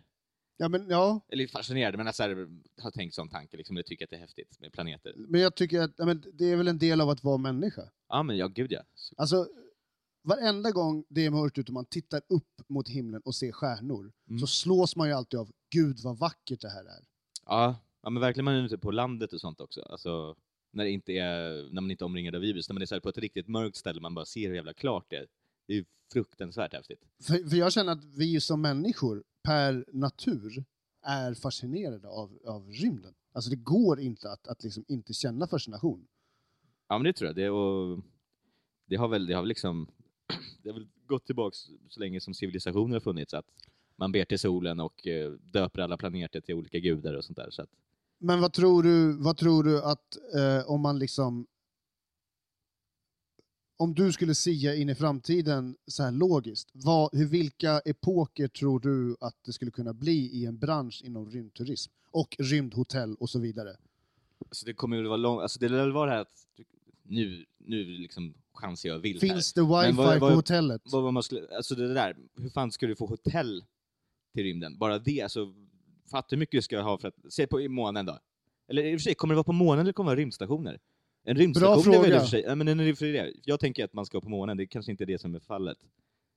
[0.58, 2.48] Ja, men ja, Eller fascinerade, men att så här,
[2.82, 5.14] har tänkt sån tanke, liksom, eller tycker att det är häftigt med planeter.
[5.16, 7.82] men jag tycker att ja, men det är väl en del av att vara människa.
[8.08, 8.80] Ja, men ja, gud ja.
[8.94, 9.48] Så, Alltså,
[10.22, 14.12] varenda gång det är mörkt ute och man tittar upp mot himlen och ser stjärnor,
[14.28, 14.38] Mm.
[14.40, 17.04] så slås man ju alltid av Gud vad vackert det här är.
[17.46, 19.82] ja, ja, men verkligen man är ute på landet och sånt också.
[19.82, 20.36] Alltså,
[20.72, 23.00] när, det inte är, när man inte är omringad av virus, när man är så
[23.00, 25.26] på ett riktigt mörkt ställe, man bara ser hur jävla klart det är.
[25.66, 27.00] Det är ju fruktansvärt häftigt.
[27.22, 30.64] För, för jag känner att vi som människor, per natur,
[31.02, 33.14] är fascinerade av, av rymden.
[33.32, 36.06] Alltså det går inte att, att liksom inte känna fascination.
[36.88, 37.36] Ja, men det tror jag.
[37.36, 38.00] Det, och,
[38.86, 39.88] det har väl, det har väl liksom,
[40.62, 43.46] det har väl gått tillbaks så länge som civilisationer har funnits, att
[43.96, 47.50] man ber till solen och eh, döper alla planeter till olika gudar och sånt där.
[47.50, 47.70] Så att,
[48.18, 51.46] Men vad tror du, vad tror du att eh, om man liksom...
[53.78, 58.80] Om du skulle sia in i framtiden så här logiskt, vad, hur, vilka epoker tror
[58.80, 61.92] du att det skulle kunna bli i en bransch inom rymdturism?
[62.10, 63.76] Och rymdhotell och så vidare.
[64.48, 66.46] alltså det kommer väl vara långt, alltså det lär väl vara det här att
[67.02, 69.28] nu, nu liksom chansar jag vilt här.
[69.28, 70.82] Finns det wifi Men vad- på vad- hotellet?
[70.84, 73.64] Vad, vad man skulle, alltså det där, hur fan ska du få hotell
[74.34, 74.78] till rymden?
[74.78, 75.54] Bara det, alltså,
[76.10, 78.18] fatta hur mycket du ska ha för att, se på i månen då.
[78.68, 80.78] Eller i och för sig, kommer det vara på månen eller kommer det vara rymdstationer?
[81.28, 82.16] En rymdstation Bra är väl i fråga.
[82.16, 84.90] och för sig, ja, men en, jag tänker att man ska på månen, det kanske
[84.92, 85.78] inte är det som är fallet.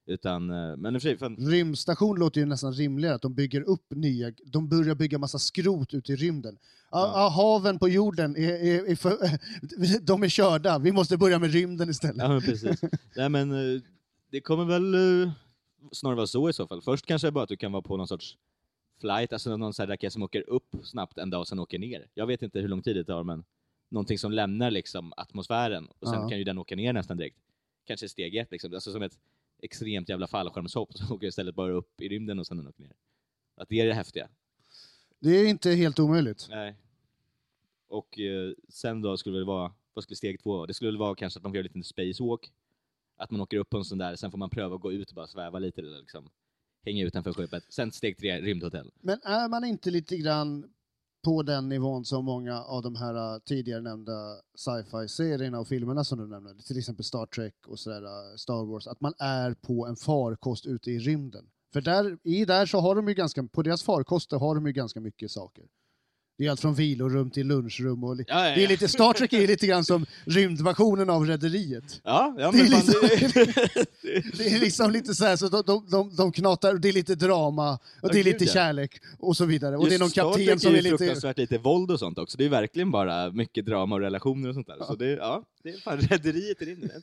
[0.06, 3.62] Utan, eh, men i för sig, fan, Rymdstation låter ju nästan rimligare, att de bygger
[3.62, 6.58] upp nya, de börjar bygga massa skrot ute i rymden.
[6.92, 7.00] Ja.
[7.00, 7.12] Ja.
[7.16, 9.18] Ja, haven på jorden, är, är, är för,
[10.06, 12.18] de är körda, vi måste börja med rymden istället.
[12.18, 12.82] ja men precis.
[13.16, 13.82] Nej men, eh,
[14.32, 15.32] det kommer väl eh,
[15.92, 16.82] snarare vara så i så fall.
[16.82, 18.38] Först kanske bara att du kan vara på någon sorts
[19.02, 22.08] flight, alltså någon sån raket som åker upp snabbt en dag och sen åker ner.
[22.14, 23.44] Jag vet inte hur lång tid det tar, men
[23.90, 26.30] någonting som lämnar liksom atmosfären och sen Ja.
[26.30, 27.38] kan ju den åka ner nästan direkt.
[27.86, 29.18] Kanske steg ett liksom, alltså som ett
[29.62, 32.94] extremt jävla fallskärmshopp så åker istället bara upp i rymden och sen den åker ner.
[33.56, 34.30] Att det är det häftiga.
[35.20, 36.48] Det är inte helt omöjligt.
[36.50, 36.76] Nej.
[37.88, 40.68] Och eh, sen då skulle det vara, vad skulle steg två vara?
[40.68, 42.52] Det skulle väl vara kanske att man får göra en liten spacewalk.
[43.18, 45.10] Att man åker upp på en sån där, sen får man pröva att gå ut
[45.10, 46.30] och bara sväva lite eller liksom
[46.86, 47.64] hänga utanför skeppet.
[47.70, 48.92] Sen steg tre, rymdhotell.
[49.02, 50.74] Men är man inte lite grann
[51.24, 56.18] på den nivån som många av de här äh, tidigare nämnda sci-fi-serierna och filmerna som
[56.18, 59.88] du nämnde, till exempel Star Trek och sådär, äh, Star Wars, att man är på
[59.88, 61.46] en farkost ute i rymden.
[61.74, 64.74] För där, i där så har de ju ganska, på deras farkoster har de ju
[64.74, 65.66] ganska mycket saker.
[66.40, 68.04] Det är allt från vilorum till lunchrum.
[68.04, 68.70] Och li- Ja, ja, det är ja.
[68.70, 72.02] lite, Star Trek är lite grann som rymdversionen av Rederiet.
[72.04, 73.50] Ja, ja Det är fan, liksom-
[74.02, 76.94] det, Det är liksom lite så här, så de, de, de, knatar, och det är
[76.94, 78.52] lite drama, och Ja, det är lite ja.
[78.52, 79.78] kärlek och så vidare.
[79.78, 80.98] Och Just det är någon kapten som är lite...
[80.98, 82.38] fruktansvärt lite våld och sånt också.
[82.38, 84.78] Det är verkligen bara mycket drama och relationer och sånt där.
[84.88, 87.02] Så det, ja, det är fan rederiet i rymden.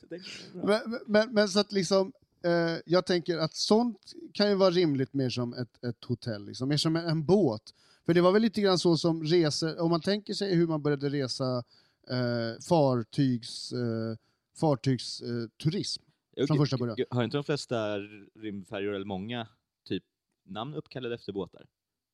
[0.63, 2.11] Men, men, men så att liksom,
[2.45, 2.51] eh,
[2.85, 3.99] jag tänker att sånt
[4.33, 7.61] kan ju vara rimligt mer som ett, ett hotell, liksom, mer som en, en båt.
[8.07, 10.81] För det var väl lite grann så som resor, om man tänker sig hur man
[10.81, 11.63] började resa
[12.09, 14.17] eh, fartygs, eh,
[14.59, 16.03] fartygsturism.
[16.35, 16.97] Jo, från första början.
[17.09, 17.97] Har inte de flesta
[18.35, 19.47] rymdfärjor, eller många,
[19.87, 20.03] typ
[20.45, 21.65] namn uppkallade efter båtar?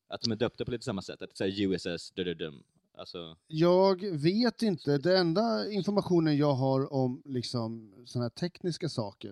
[0.07, 1.21] Att de är döpta på lite samma sätt?
[1.21, 2.63] Att säger USS dum
[2.97, 9.31] Alltså, Jag vet inte, det enda informationen jag har om liksom, såna här tekniska saker,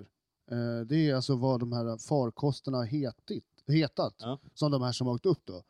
[0.51, 4.39] eh, det är alltså vad de här farkosterna har hetit, hetat, Ja.
[4.53, 5.63] som de här som har åkt upp då.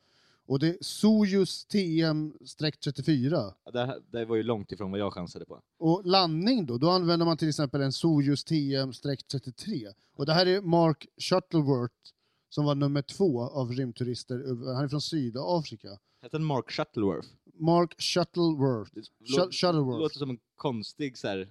[0.52, 3.54] Och det är Sojus TM-34.
[3.74, 5.62] det, det var ju långt ifrån vad jag chansade på.
[5.78, 9.94] Och landning då, då använder man till exempel en Sojus TM-33.
[10.14, 11.96] Och det här är Mark Shuttleworth
[12.50, 14.36] som var nummer två av rymdturister.
[14.76, 15.90] Han är från Sydafrika.
[16.22, 17.28] Hette den Mark Shuttleworth?
[17.54, 18.92] Mark Shuttleworth.
[18.94, 20.00] Det Sh- lå- Shuttleworth.
[20.00, 21.50] låter som en konstig så här,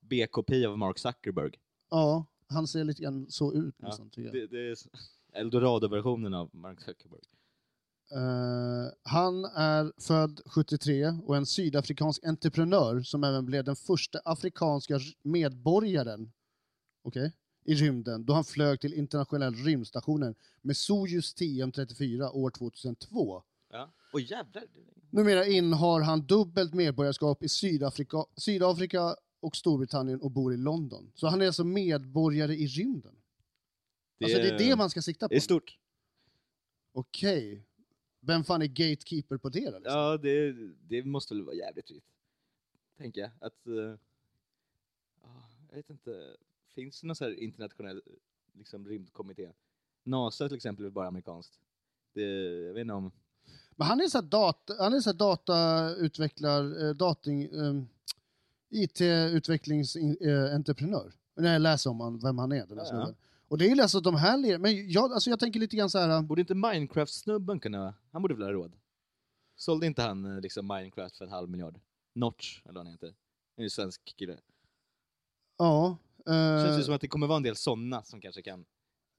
[0.00, 1.52] B-kopia av Mark Zuckerberg.
[1.90, 4.34] Ja, han ser lite grann så ut Ja, nästan, tycker jag.
[4.50, 4.86] Det, det är s-
[5.32, 7.20] Eldorado-versionen av Mark Zuckerberg.
[8.10, 15.00] Eh, han är född 73 och en sydafrikansk entreprenör som även blev den första afrikanska
[15.22, 16.32] medborgaren
[17.02, 17.32] okej,
[17.64, 23.42] i rymden då han flög till internationella rymdstationen med Sojus TM-34 år 2002.
[23.70, 23.92] Ja.
[24.20, 24.64] Jävlar!
[25.10, 31.12] Numera innehar han dubbelt medborgarskap i Sydafrika, Sydafrika och Storbritannien och bor i London.
[31.14, 33.14] Så han är alltså medborgare i rymden.
[34.24, 35.34] Alltså det är det man ska sikta på.
[35.34, 35.78] Det är stort.
[36.92, 37.67] Okej.
[38.28, 39.78] Vem fan är gatekeeper på det då?
[39.78, 39.98] Liksom?
[39.98, 40.52] Ja, det,
[40.88, 42.04] det måste väl vara jävligt fritt.
[42.98, 43.30] Tänker jag.
[43.40, 43.58] Att,
[45.22, 46.36] ja, jag vet inte,
[46.74, 48.02] finns det någon så här internationell
[48.52, 49.48] liksom, rymdkommitté?
[50.04, 51.58] NASA till exempel är bara amerikanskt.
[52.12, 52.22] Det,
[52.66, 53.10] jag vet inte om...
[53.76, 57.82] Men han är så här data, han är så datautvecklar, eh, dating, eh,
[58.70, 61.12] IT-utvecklingsentreprenör.
[61.34, 62.90] När jag läser om han, vem han är, den här ja.
[62.90, 63.16] snubben.
[63.48, 65.90] Och det är ju alltså de här ler- men jag, alltså jag tänker lite grann
[65.90, 66.22] så här.
[66.22, 67.94] Borde inte Minecraft-snubben kunna...
[68.12, 68.72] Han borde väl ha råd?
[69.56, 71.80] Sålde inte han eh, liksom Minecraft för en halv miljard?
[72.14, 73.14] Notch, eller vad han heter.
[73.56, 74.38] En svensk kille.
[75.58, 75.98] Ja.
[76.26, 78.64] eh, Känns ju som att det kommer vara en del sådana som kanske kan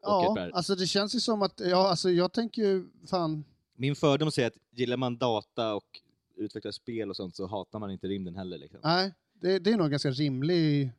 [0.01, 4.31] ja, alltså det känns ju som att, ja alltså jag tänker ju, fan, Min fördom
[4.31, 6.01] säger att gillar man data och
[6.35, 8.57] utvecklar spel och sånt så hatar man inte rymden heller.
[8.57, 8.79] Liksom.
[8.83, 10.91] nej, det, det är nog en ganska rimlig,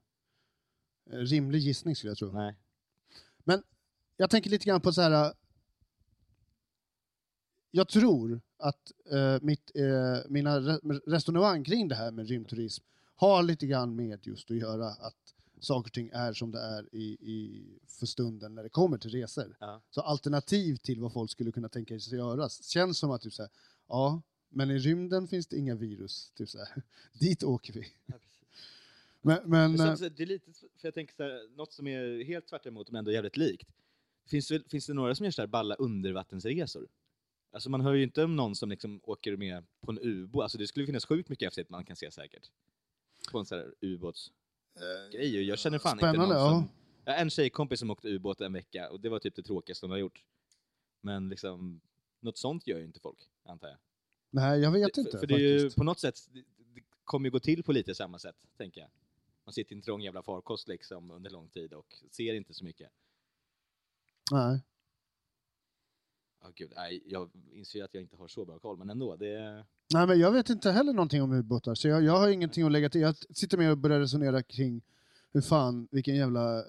[1.11, 2.33] eh, rimlig gissning skulle jag tro.
[2.33, 2.57] Nej.
[4.17, 5.25] Jag tänker lite grann på så här.
[5.25, 5.33] äh,
[7.71, 12.85] Jag tror att eh, mitt, eh, mina re resonemang kring det här med rymdturism
[13.17, 16.95] har lite grann med just att göra att saker och ting är som det är
[16.95, 19.57] i, i, för stunden när det kommer till resor.
[19.61, 19.83] Ja.
[19.91, 23.43] Så alternativ till vad folk skulle kunna tänka sig göra känns som att typ så
[23.43, 23.51] här,
[23.89, 26.33] ja, men i rymden finns det inga virus.
[26.37, 26.83] Typ så här.
[27.21, 27.93] Dit åker vi.
[28.07, 28.19] Men,
[29.21, 32.25] men Men eh, så, det är lite, för jag tänker så här, något som är
[32.25, 33.69] helt tvärt emot men ändå jävligt likt.
[34.31, 36.89] Finns det, finns det några som gör så här balla undervattensresor?
[37.53, 40.43] Alltså man hör ju inte om någon som liksom åker med på en ubåt.
[40.43, 42.51] Alltså det skulle finnas sjukt mycket häftigt man kan se säkert.
[43.33, 45.39] På en sån här ubåtsgrej.
[45.39, 46.69] Och Jag känner fan Spännande, inte någon som...
[47.05, 49.87] Jag har en tjejkompis som åkte ubåt en vecka och det var typ det tråkigaste
[49.87, 50.25] hon har gjort.
[51.01, 51.81] Men liksom,
[52.21, 53.79] något sånt gör ju inte folk, antar jag.
[54.31, 57.27] nej, jag vet inte För, för det är ju på något sätt, det, det kommer
[57.27, 58.91] ju gå till på lite samma sätt, tänker jag.
[59.51, 62.65] Man sitter i en trång jävla farkost liksom under lång tid och ser inte så
[62.65, 62.91] mycket.
[64.33, 64.61] Nej.
[66.43, 69.17] Ja gud, nej, jag inser ju att jag inte har så bra koll, men ändå.
[69.17, 72.65] Det, Nej, men jag vet inte heller någonting om ubåtar, så jag, jag har ingenting
[72.65, 73.01] att lägga till.
[73.01, 74.83] Jag sitter med och börjar resonera kring
[75.33, 76.65] hur fan, vilken jävla eh,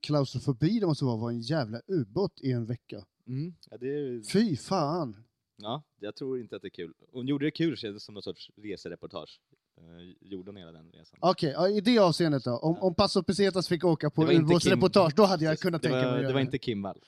[0.00, 3.04] klaustrofobi det måste vara att vara en jävla ubåt i en vecka.
[3.26, 5.24] mm, ja, det Fy fan!
[5.56, 6.94] ja, jag tror inte att det är kul.
[7.12, 9.40] Hon gjorde det kul, kändes det som någon sorts resereportage.
[9.80, 11.18] Uh, gjorde hela den resan?
[11.22, 12.56] Okej, ja, i det avseendet då.
[12.56, 15.88] Om, om Paso Pesetas fick åka på Det var ubåtsreportage, då hade jag kunnat det
[15.88, 17.00] tänka mig var, att det göra var inte Kim Wall.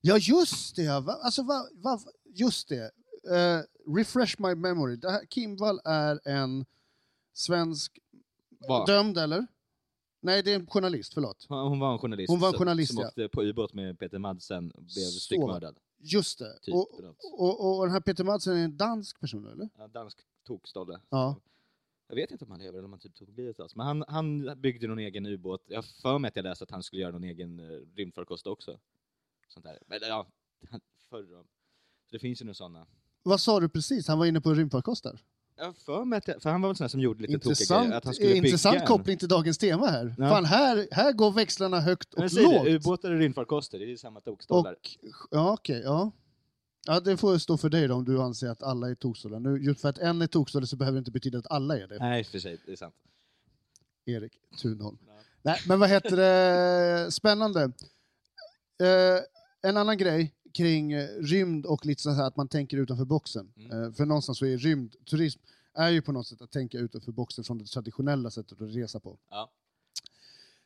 [0.00, 1.00] Ja, just det!
[1.00, 1.12] Va?
[1.12, 2.90] Alltså, va, va, just det.
[3.30, 3.60] Eh,
[3.96, 4.96] refresh my memory.
[4.96, 6.66] Det här, Kim Wall är en
[7.32, 7.98] svensk
[8.68, 8.84] Va?
[8.86, 9.46] dömd, eller?
[10.20, 11.46] Nej, det är en journalist, förlåt.
[11.48, 13.08] Hon var en journalist, Hon var en som- journalist, som ja.
[13.08, 15.20] åkte på ubåt med Peter Madsen och blev Så.
[15.20, 15.76] styckmördad.
[15.98, 16.58] Just det.
[16.62, 17.16] Typ, och, något.
[17.38, 19.68] och, och den här Peter Madsen är en dansk person, eller?
[19.78, 21.00] Ja, dansk tokstolle.
[21.10, 21.36] Ja.
[22.08, 23.76] Jag vet inte om han lever eller om han typ tog livet av sig.
[23.76, 25.62] Men han, han byggde någon egen ubåt.
[25.66, 28.46] Jag har för mig att jag läste att han skulle göra någon egen uh, rymdfarkost
[28.46, 28.78] också.
[29.48, 29.78] Sånt där.
[29.86, 30.26] Men ja,
[31.10, 31.44] förr.
[32.06, 32.86] Så det finns ju några sådana.
[33.22, 34.08] Vad sa du precis?
[34.08, 35.20] Han var inne på rymdfarkoster?
[35.56, 37.50] Jag har för mig att jag, för han var väl sån som gjorde lite tokiga
[37.50, 37.98] Intressant, grejer.
[37.98, 40.14] Att han skulle intressant bygga en- koppling till dagens tema här.
[40.18, 40.28] Ja.
[40.28, 42.66] Fan, här, här går växlarna högt och lågt.
[42.66, 44.76] ubåtar och rymdfarkoster, det är ju samma tokstollar.
[45.30, 46.10] Ja, okej, ja.
[46.86, 49.40] Ja, det får stå för dig då om du anser att alla är tokstollar.
[49.40, 51.86] Nu, just för att en är tokstolle så behöver det inte betyda att alla är
[51.86, 51.98] det.
[51.98, 52.94] Nej, för sig, det är sant.
[54.04, 54.98] Erik Thunholm.
[55.06, 55.12] Ja.
[55.42, 57.12] Nej, men vad heter det?
[57.12, 57.62] Spännande.
[58.80, 59.20] Eh,
[59.62, 63.52] en annan grej kring rymd och lite så här att man tänker utanför boxen.
[63.56, 63.82] Mm.
[63.82, 65.40] Eh, för någonstans så är rymdturism
[65.74, 69.00] är ju på något sätt att tänka utanför boxen från det traditionella sättet att resa
[69.00, 69.18] på.
[69.30, 69.50] Ja.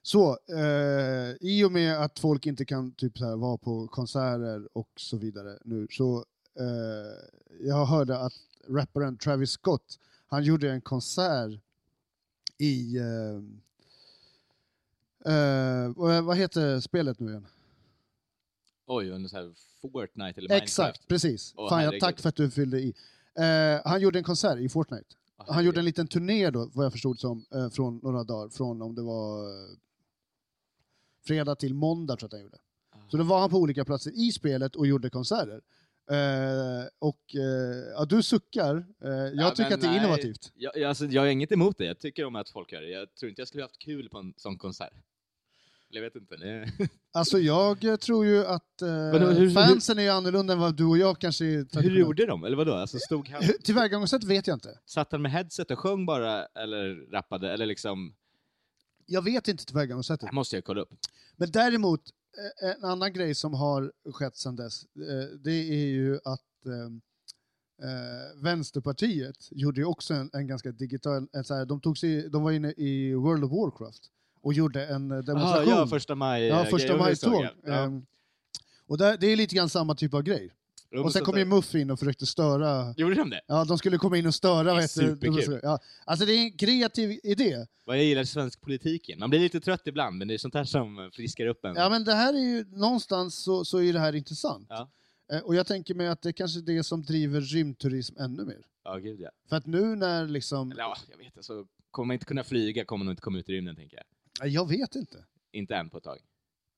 [0.03, 4.69] Så, eh, i och med att folk inte kan typ så här, vara på konserter
[4.73, 6.25] och så vidare nu, så
[6.59, 8.33] eh, jag hörde att
[8.69, 11.61] rapparen Travis Scott, han gjorde en konsert
[12.59, 13.37] i, eh,
[15.35, 17.47] eh, vad heter spelet nu igen?
[18.87, 21.09] Oj, under så här Fortnite eller Exakt, Minecraft.
[21.09, 21.55] precis.
[21.57, 22.95] Åh, Fan, jag, tack för att du fyllde i.
[23.35, 25.05] Eh, han gjorde en konsert i Fortnite.
[25.37, 28.49] Åh, Han gjorde en liten turné då, vad jag förstod som, eh, från några dagar,
[28.49, 29.49] från om det var
[31.27, 32.59] fredag till måndag tror jag att han gjorde.
[33.11, 35.61] Så då var han på olika platser i spelet och gjorde konserter.
[36.11, 38.77] Eh, och eh, ja, du suckar.
[39.05, 39.99] Eh, jag Ja, tycker att det är nej.
[40.01, 40.53] innovativt.
[40.55, 42.89] Jag, jag, alltså, jag har inget emot det, jag tycker om att folk gör det.
[42.91, 44.93] Jag tror inte jag skulle haft kul på en sån konsert.
[45.89, 46.37] Jag vet inte.
[46.37, 46.69] Det...
[47.13, 50.85] Alltså jag tror ju att eh, Vadå, hur- fansen är ju annorlunda än vad du
[50.85, 52.45] och jag kanske är Hur gjorde de?
[52.45, 52.75] Eller vadå?
[52.75, 54.79] Alltså, stod han, Hur- Tillvägagångssätt vet jag inte.
[54.87, 58.15] satt han med headset och sjöng bara, eller rappade, eller liksom...
[59.13, 60.29] Jag vet inte tillvägagångssättet.
[60.29, 60.95] Det måste jag kolla upp.
[61.37, 62.01] Men däremot,
[62.63, 68.43] eh, en annan grej som har skett sedan dess, eh, det är ju att eh,
[68.43, 72.43] Vänsterpartiet gjorde ju också en, en ganska digital, en så här, de, tog sig, de
[72.43, 74.03] var inne i World of Warcraft
[74.43, 75.75] och gjorde en eh, Aha, demonstration.
[75.75, 76.47] ja, första maj.
[76.47, 77.49] Ja, första maj-tåg.
[77.65, 77.73] Ja.
[77.73, 78.07] Ehm,
[78.87, 80.51] och där, det är lite grann samma typ av grej.
[80.93, 82.95] Jo, Och sen kom ju Muff in och försökte störa.
[82.97, 83.41] Gjorde de det?
[83.47, 84.75] Ja, de skulle komma in och störa.
[84.75, 84.89] Det?
[84.89, 85.61] superkul.
[85.63, 87.67] Ja, alltså det är en kreativ idé.
[87.85, 89.11] Vad jag gillar svensk politik.
[89.19, 91.75] Man blir lite trött ibland, men det är sånt här som friskar upp en.
[91.75, 94.67] Ja, men det här är ju, någonstans så, så är det här intressant.
[94.71, 94.91] Ja.
[95.33, 98.45] Eh, Och jag tänker mig att det är kanske är det som driver rymdturism ännu
[98.45, 98.65] mer.
[98.85, 99.31] Ja, gud ja.
[99.49, 101.43] För att nu när liksom, Eller ja, jag vet inte.
[101.43, 104.49] Så kommer man inte kunna flyga kommer man inte komma ut i rymden, tänker jag.
[104.49, 105.25] Jag vet inte.
[105.53, 106.19] Inte än på ett tag.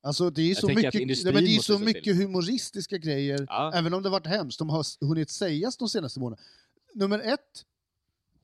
[0.05, 2.15] Alltså det är Jag så mycket, nej, men det är så mycket till.
[2.15, 3.73] humoristiska grejer, Ja.
[3.75, 4.59] även om det varit hemskt.
[4.59, 6.47] De har hunnit sägas de senaste månaderna.
[6.95, 7.65] Nummer ett,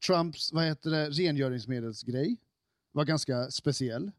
[0.06, 2.36] Trumps vad heter det, rengöringsmedelsgrej
[2.92, 4.10] var ganska speciell.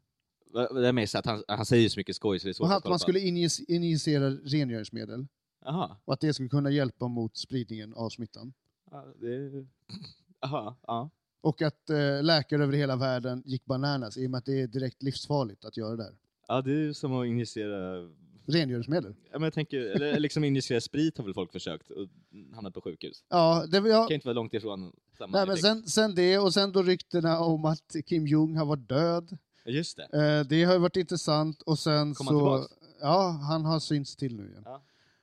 [0.52, 2.72] Det är mest att han, han säger så mycket skoj så det är svårt Och
[2.72, 3.20] att att man skulle
[3.68, 5.26] injicera rengöringsmedel
[5.64, 5.96] Jaha.
[6.04, 8.52] och att det skulle kunna hjälpa mot spridningen av smittan.
[8.90, 9.66] Ja, det...
[10.40, 11.10] Jaha, ja.
[11.40, 14.66] Och att eh, läkare över hela världen gick bananas i och med att det är
[14.66, 16.14] direkt livsfarligt att göra det här.
[16.50, 18.08] Ja, det är ju som att injicera...
[18.46, 19.14] Rengöringsmedel.
[19.24, 22.08] Ja, men jag tänker, eller liksom injicera sprit har väl folk försökt och
[22.54, 23.24] hamnat på sjukhus.
[23.28, 26.38] Ja, det, Det ja, kan inte vara långt ifrån samma nej, men sen, sen det
[26.38, 29.38] och sen då ryktena om att Kim Jong har varit död.
[29.64, 30.02] Just det.
[30.40, 32.40] Eh, det har ju varit intressant och sen Kom han så...
[32.58, 32.74] tillbaks?
[33.00, 34.62] Ja, han har synts till nu igen.
[34.64, 34.82] Ja.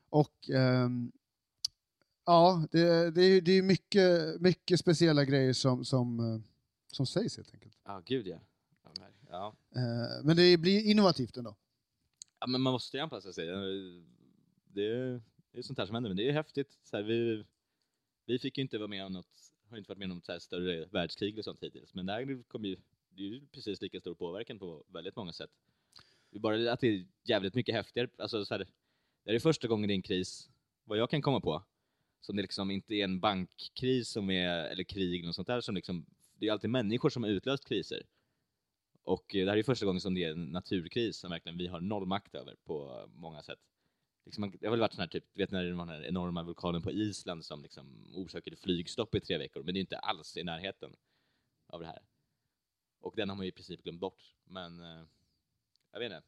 [0.10, 1.12] Och ehm,
[2.26, 6.42] ja, det, det, är- det är mycket, mycket speciella grejer som, som, eh,
[6.92, 7.74] som sägs helt enkelt.
[7.86, 8.38] Ja, gud ja.
[9.00, 9.56] Ja, men- Ja.
[9.76, 11.56] Eh, men det blir innovativt ändå.
[12.40, 13.46] ja, men man måste ju anpassa sig.
[13.48, 16.78] Det är, det är sånt här som händer, men det är häftigt.
[16.84, 17.46] Så här, vi,
[18.26, 19.28] vi fick ju inte vara med om något,
[19.70, 22.14] har inte varit med om något så här större världskrig och sånt hittills, men det
[22.14, 22.76] här kommer ju,
[23.10, 25.52] det är ju precis lika stor påverkan på väldigt många sätt.
[26.30, 28.10] Det är bara att det är jävligt mycket häftigare.
[28.18, 28.60] Alltså, så här,
[29.24, 30.50] det här är första gången i en kris,
[30.84, 31.64] vad jag kan komma på,
[32.22, 35.62] som det liksom inte är en bankkris som är, eller krig eller något sånt där,
[35.62, 38.04] som liksom, det är alltid människor som har utlöst kriser.
[39.08, 41.68] Och eh, det här är första gången som det är en naturkris som verkligen vi
[41.68, 43.60] har noll makt över på många sätt.
[44.26, 46.44] Liksom, det har väl varit sån här typ, vet när det var den här enorma
[46.44, 50.38] vulkanen på Island som liksom orsakade flygstopp i tre veckor, men det är inte alls
[50.38, 50.96] i närheten
[51.68, 52.00] av det här.
[53.00, 55.04] Och den har man ju i princip glömt bort, men eh,
[55.92, 56.24] jag vet inte.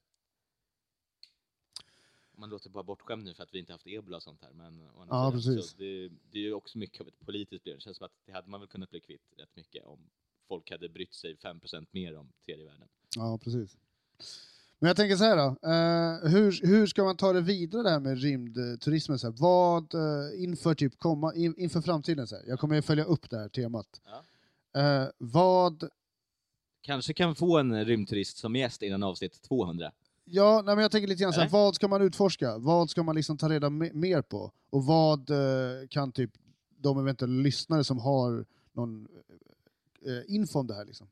[2.31, 4.79] Man låter bara bortskämd nu för att vi inte haft ebola och sånt här, men
[5.09, 5.69] Ja, precis.
[5.69, 7.77] Så det, det är ju också mycket av ett politiskt problem.
[7.77, 10.09] Det känns som att det hade man väl kunnat bli kvitt rätt mycket om
[10.49, 12.87] folk hade brytt sig 5% mer om tredje världen.
[13.15, 13.77] Ja, precis.
[14.79, 15.47] Men jag tänker så här då.
[15.69, 19.19] Eh, hur, hur ska man ta det vidare det här med rymdturismen?
[19.19, 22.27] Så här, vad eh, inför, typ komma, in, inför framtiden?
[22.27, 22.43] Så här.
[22.47, 24.01] Jag kommer ju följa upp det här temat.
[24.05, 24.23] Ja.
[24.81, 25.89] Eh, vad...
[26.81, 29.91] Kanske kan få en rymdturist som gäst innan avsnitt 200.
[30.25, 32.57] Ja, nej, men jag tänker lite grann så här, vad ska man utforska?
[32.57, 34.51] Vad ska man liksom ta reda me- mer på?
[34.69, 36.31] Och vad eh, kan typ
[36.77, 39.07] de eventuella lyssnare som har någon
[40.05, 41.07] eh, info om det här liksom?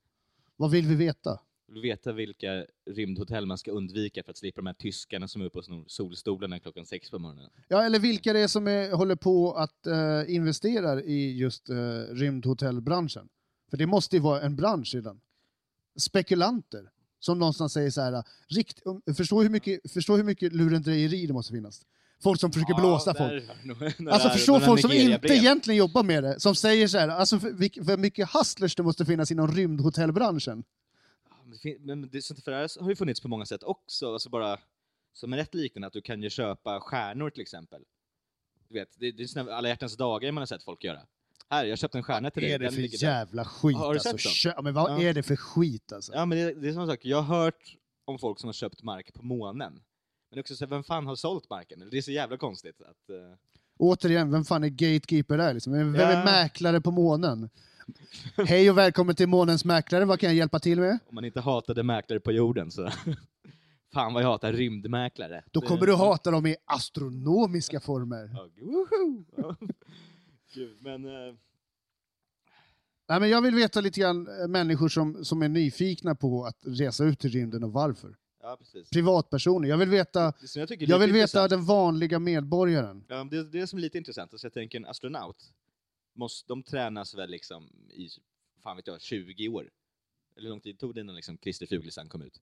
[0.55, 1.39] Vad vill vi veta?
[1.67, 5.45] Vill veta vilka rymdhotell man ska undvika för att slippa de här tyskarna som är
[5.45, 7.49] uppe och snor solstolarna klockan sex på morgonen.
[7.67, 11.75] Ja, eller vilka det är som är, håller på att eh, investera i just eh,
[12.09, 13.29] rymdhotellbranschen.
[13.69, 15.21] För det måste ju vara en bransch redan.
[15.95, 18.81] Spekulanter, som någonstans säger så här, rikt,
[19.17, 21.85] förstå, hur mycket, förstå hur mycket lurendrejeri det måste finnas.
[22.23, 23.43] Folk som försöker blåsa folk.
[24.11, 27.97] Alltså förstå folk som inte egentligen jobbar med det, som säger så här, alltså för
[27.97, 30.63] mycket hustlers det måste finnas inom rymdhotellbranschen.
[31.43, 34.29] Men det fin- Men det, sånt där har ju funnits på många sätt också, alltså
[34.29, 34.57] bara
[35.13, 37.81] som är rätt liknande, att du kan ju köpa stjärnor till exempel.
[38.69, 40.99] Du vet, det, det är såna alla hjärtans dagar man har sett folk göra.
[41.49, 42.53] Här, jag köpte en stjärna till Vad dig.
[42.55, 43.07] är det den för där.
[43.07, 44.09] jävla skit Har du alltså?
[44.17, 44.31] sett dem?
[44.33, 45.01] Kö- ja, men vad Ja.
[45.01, 46.13] är det för skit alltså?
[46.13, 46.99] Ja, men det, det är samma sak.
[47.05, 47.75] Jag har hört
[48.05, 49.81] om folk som har köpt mark på månen.
[50.29, 51.87] Men också så vem fan har sålt marken?
[51.91, 53.09] Det är så jävla konstigt att...
[53.09, 53.37] eh,
[53.79, 55.53] Återigen, vem fan är gatekeeper där?
[55.53, 55.73] Liksom?
[55.73, 56.01] Vem Ja.
[56.01, 57.49] är mäklare på månen?
[58.47, 60.99] Hej och välkommen till månens mäklare, vad kan jag hjälpa till med?
[61.07, 62.89] om man inte hatade mäklare på jorden så...
[63.93, 65.43] fan vad jag hatar rymdmäklare.
[65.51, 68.29] Då kommer du hata dem i astronomiska former.
[68.33, 68.47] Ja!
[69.37, 69.55] Ja.
[70.53, 71.05] Gud, men...
[71.05, 71.35] eh,
[73.09, 76.57] Nej, men jag vill veta lite grann eh, människor som, som är nyfikna på att
[76.65, 78.15] resa ut i rymden och varför.
[78.47, 78.89] Ja, precis.
[78.89, 79.69] Privatpersoner.
[79.69, 83.05] Jag vill veta, Det jag jag vill veta den vanliga medborgaren.
[83.07, 85.53] Ja, det, det som är lite intressant, alltså jag tänker en astronaut,
[86.13, 88.09] måste, de tränas väl liksom i,
[88.63, 89.69] fan vet jag, 20 år?
[90.35, 92.41] Eller hur lång tid tog det innan liksom Christer Fuglesang kom ut?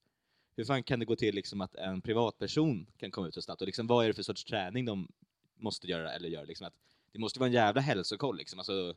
[0.56, 3.62] Hur fan kan det gå till liksom att en privatperson kan komma ut så snabbt?
[3.62, 5.08] Och liksom, vad är det för sorts träning de
[5.56, 6.46] måste göra eller gör?
[6.46, 6.74] Liksom att,
[7.12, 8.60] det måste vara en jävla hälsokoll liksom.
[8.60, 8.96] Alltså,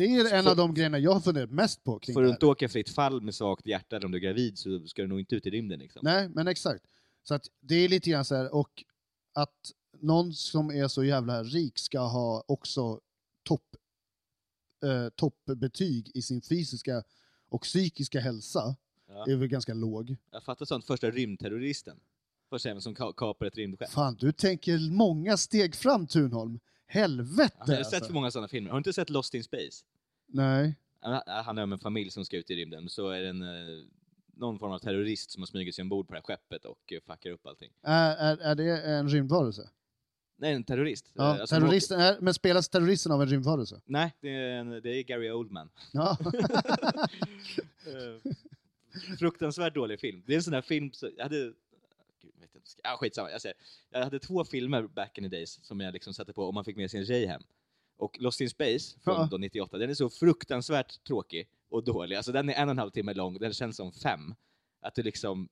[0.00, 2.28] Det är en Får- av de grejerna jag har funderat mest på kring får du
[2.30, 5.20] inte åka fritt fall med svagt hjärta om du är gravid så ska du nog
[5.20, 6.00] inte ut i rymden liksom.
[6.04, 6.84] Nej, men exakt.
[7.22, 8.84] Så att det är lite grann så här, och
[9.34, 13.00] att någon som är så jävla rik ska ha också
[13.44, 13.76] topp,
[14.84, 17.02] eh, toppbetyg i sin fysiska
[17.48, 18.76] och psykiska hälsa
[19.08, 19.24] Ja.
[19.28, 20.16] är väl ganska låg.
[20.30, 21.96] Jag fattar sånt, första rymdterroristen.
[22.50, 23.90] Första även som ka- kapar ett rymdskepp.
[23.90, 26.60] Fan, du tänker många steg fram Thunholm.
[26.86, 28.04] Helvete Jag har sett alltså.
[28.06, 28.70] för många sådana filmer.
[28.70, 29.84] Har du inte sett Lost in Space?
[30.32, 30.74] Nej.
[31.00, 33.42] Han han handlar om en familj som ska ut i rymden, så är det en,
[33.42, 33.84] eh,
[34.34, 37.00] någon form av terrorist som har smugit sig ombord på det här skeppet och eh,
[37.00, 37.72] fuckar upp allting.
[37.82, 39.70] Är, är, är det en rymdvarelse?
[40.36, 41.10] Nej, en terrorist.
[41.14, 43.80] Ja, Eh, alltså, terroristen är, men spelas terroristen av en rymdvarelse?
[43.84, 45.70] Nej, det är, en, det är Gary Oldman.
[45.92, 46.18] Ja.
[47.86, 48.32] Eh,
[49.18, 50.22] Fruktansvärt dålig film.
[50.26, 51.36] Det är en sån här film, så, jag hade...
[51.36, 53.30] Gud, vet inte, ja, skitsamma.
[53.30, 53.56] Jag, säger,
[53.90, 56.64] jag hade två filmer back in the days som jag liksom satte på och man
[56.64, 57.42] fick med sin tjej hem.
[58.00, 59.28] Och Lost in Space från Ja.
[59.30, 62.16] då 98, den är så fruktansvärt tråkig och dålig.
[62.16, 64.34] Alltså den är en och en halv timme lång, den känns som fem.
[64.80, 65.48] Att du liksom...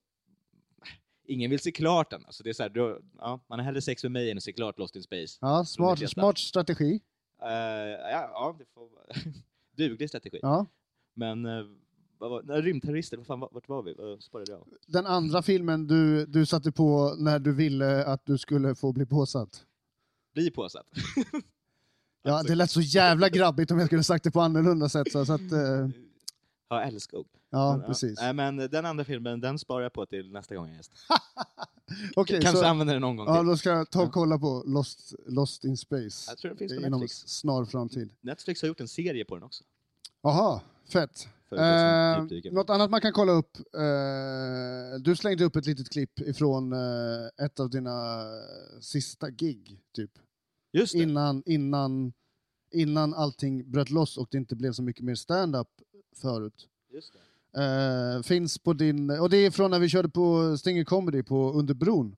[1.24, 2.26] Ingen vill se klart den.
[2.26, 4.42] Alltså det är så här, du, ja, man har hellre sex med mig än att
[4.42, 5.38] se klart Lost in Space.
[5.40, 6.08] ja, smart, 98.
[6.08, 7.00] smart strategi.
[7.42, 9.04] Eh, ja, ja, det får vara...
[9.76, 10.38] Duglig strategi.
[10.42, 10.66] Ja.
[11.14, 11.66] Men uh,
[12.18, 13.94] vad var, rymdterrorister, vad fan, vart var vi?
[13.94, 14.64] Vad spårade jag?
[14.86, 19.06] Den andra filmen du, du satte på när du ville att du skulle få bli
[19.06, 19.66] påsatt.
[20.34, 20.86] Bli påsatt.
[22.22, 25.12] Ja, Alltså, det lät så jävla grabbigt om jag skulle sagt det på annorlunda sätt.
[25.12, 25.88] Så, så att, eh,
[26.70, 27.26] Ja, älskog.
[27.50, 28.18] ja, Men, precis.
[28.20, 30.92] Nej, men den andra filmen, den sparar jag på till nästa gång jag gäst.
[32.16, 33.46] Okej, Kanske så, använder den någon gång ja, till.
[33.46, 34.10] då ska jag ta och Ja.
[34.12, 37.28] kolla på Lost, Lost in Space Jag tror den finns på inom Netflix.
[37.28, 38.10] snar framtid.
[38.20, 39.64] Netflix har gjort en serie på den också.
[40.22, 40.60] Jaha,
[40.92, 41.28] fett.
[41.52, 43.56] Eh, något annat man kan kolla upp.
[43.56, 48.24] Eh, du slängde upp ett litet klipp ifrån eh, ett av dina
[48.80, 50.10] sista gig, typ.
[50.94, 52.12] Innan, innan,
[52.70, 55.68] innan allting bröt loss och det inte blev så mycket mer stand-up
[56.16, 56.68] förut.
[57.56, 61.52] Eh, finns på din, och det är från när vi körde på Stinger Comedy på
[61.52, 62.16] Under bron,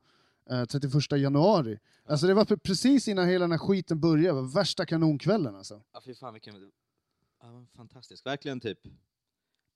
[0.50, 1.78] eh, 31 januari.
[2.04, 5.82] Alltså det var pre- precis innan hela den här skiten började, värsta kanonkvällen alltså.
[5.92, 6.72] Ja, fy fan vilken...
[7.42, 8.26] Ja, fantastisk.
[8.26, 8.78] Verkligen typ...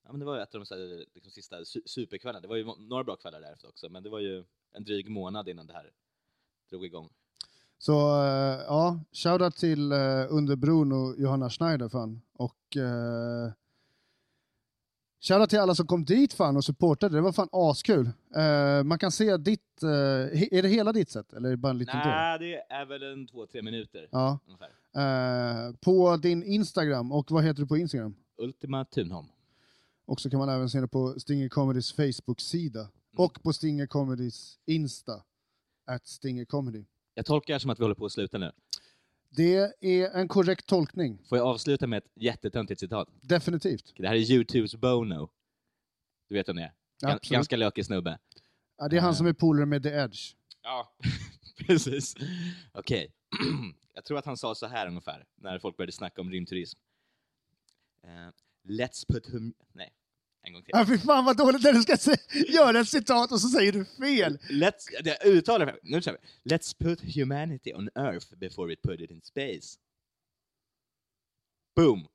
[0.04, 2.40] Ja, men det var ju ett av de här, liksom, sista su- superkvällarna.
[2.40, 5.48] Det var ju några bra kvällar därefter också, men det var ju en dryg månad
[5.48, 5.90] innan det här
[6.70, 7.08] drog igång.
[7.78, 12.22] Så eh, ja, shoutout till uh, Under bron och Johanna Schneider fan.
[12.38, 13.52] Och uh,
[15.24, 18.10] shoutout till alla som kom dit fan och supportade, det var fan askul.
[18.36, 19.88] Eh, man kan se ditt, eh,
[20.58, 22.08] är det hela ditt set eller är det bara en liten del?
[22.08, 24.38] Nej, det är väl en två, tre minuter Ja.
[24.96, 28.14] Eh, på din Instagram, och vad heter du på Instagram?
[28.38, 29.26] Ultima Thunholm.
[30.06, 32.88] Och så kan man även se det på Stinger Comedys Facebook-sida.
[33.16, 35.22] Och på Stinger Comedys Insta,
[35.86, 36.84] at Stinger Comedy.
[37.14, 38.52] Jag tolkar som att vi håller på att sluta nu.
[39.30, 43.08] Det är en korrekt tolkning, Får jag avsluta med ett jättetöntigt citat?
[43.20, 43.92] definitivt.
[43.96, 45.30] Det här är Youtubes Bono.
[46.28, 46.66] Du vet vem det är?
[47.02, 47.28] Gan- Absolut.
[47.36, 48.18] ganska lökig snubbe.
[48.78, 50.34] Ja, det är han som är polare med The Edge.
[50.62, 50.96] Ja,
[51.66, 52.14] precis.
[52.72, 53.12] Okej.
[53.96, 56.78] Jag tror att han sa så här ungefär, när folk började snacka om rymdturism.
[58.02, 58.08] Eh,
[58.68, 59.54] let's put hum...
[59.72, 59.92] Nej.
[60.46, 60.70] En gång till.
[60.74, 62.16] Ja, fy fan vad dåligt när du ska se,
[62.48, 64.38] göra ett citat och så säger du fel.
[64.50, 65.76] Let's, jag uttalar det.
[65.82, 66.50] Nu kör vi.
[66.54, 69.78] Let's put humanity on earth before we put it in space.
[71.76, 72.06] Boom!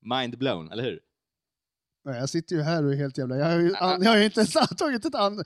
[0.00, 1.00] Mind blown, eller hur?
[2.04, 3.36] Nej, jag sitter ju här och är helt jävla...
[3.36, 5.44] Jag har ju, an, jag har ju inte ens tagit ett an...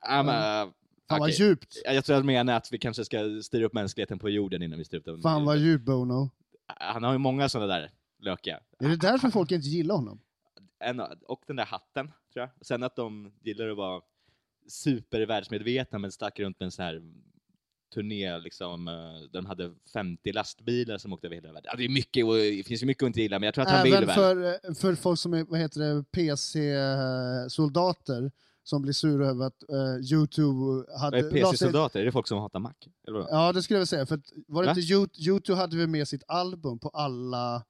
[0.00, 0.72] Ja, men,
[1.08, 1.82] Fan vad djupt.
[1.84, 4.84] Jag tror att menar att vi kanske ska styra upp mänskligheten på jorden innan vi
[4.84, 5.22] styr upp den.
[5.22, 6.30] Fan vad djupt Bono.
[6.66, 8.60] Han har ju många sådana där lökiga.
[8.78, 10.20] Är det därför folk inte gillar honom?
[10.84, 12.50] En, och den där hatten, tror jag.
[12.66, 14.02] Sen att de gillar att vara
[14.68, 17.02] supervärldsmedvetna men stack runt med en sån här
[17.94, 21.68] turné liksom, eh, där de hade 50 lastbilar som åkte över hela världen.
[21.72, 23.64] Ja, det, är mycket, och det finns ju mycket att inte gilla, men jag tror
[23.64, 24.14] att han vill Även väl.
[24.14, 28.32] för, eh, för folk som är vad heter det, PC-soldater
[28.64, 31.22] som blir sura över att uh, Youtube hade...
[31.22, 32.00] Vad PC-soldater?
[32.00, 32.72] Är det folk som hatar Mac?
[33.06, 33.28] Eller vadå?
[33.30, 34.06] Ja, det skulle jag väl säga.
[34.06, 34.74] För att, var det Va?
[34.78, 37.62] inte Yout- Youtube hade väl med sitt album på alla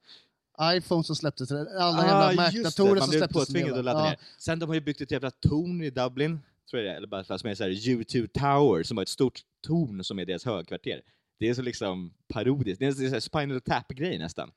[0.61, 1.67] iPhones som släpptes, alla
[2.05, 3.49] jävla Ah, det, Mac-datorer som släpptes.
[3.49, 3.81] va?
[3.81, 4.09] ladda Ja.
[4.09, 4.19] ner.
[4.37, 6.39] Sen de har ju byggt ett jävla torn i Dublin,
[6.69, 9.09] tror jag det är, eller bara fast med så här U2 Tower, som var ett
[9.09, 11.01] stort torn som är deras högkvarter.
[11.39, 14.51] Det är så liksom parodiskt, det är en Spinal Tap-grej nästan.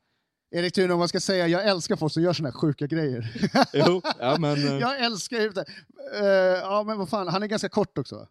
[0.50, 3.32] Erik Thun, om man ska säga, jag älskar folk som gör såna här sjuka grejer.
[3.72, 4.66] Jo, ja men...
[4.68, 5.64] eh, jag älskar ju det.
[6.20, 6.26] Uh,
[6.62, 8.28] ja, men vad fan, han är ganska kort också.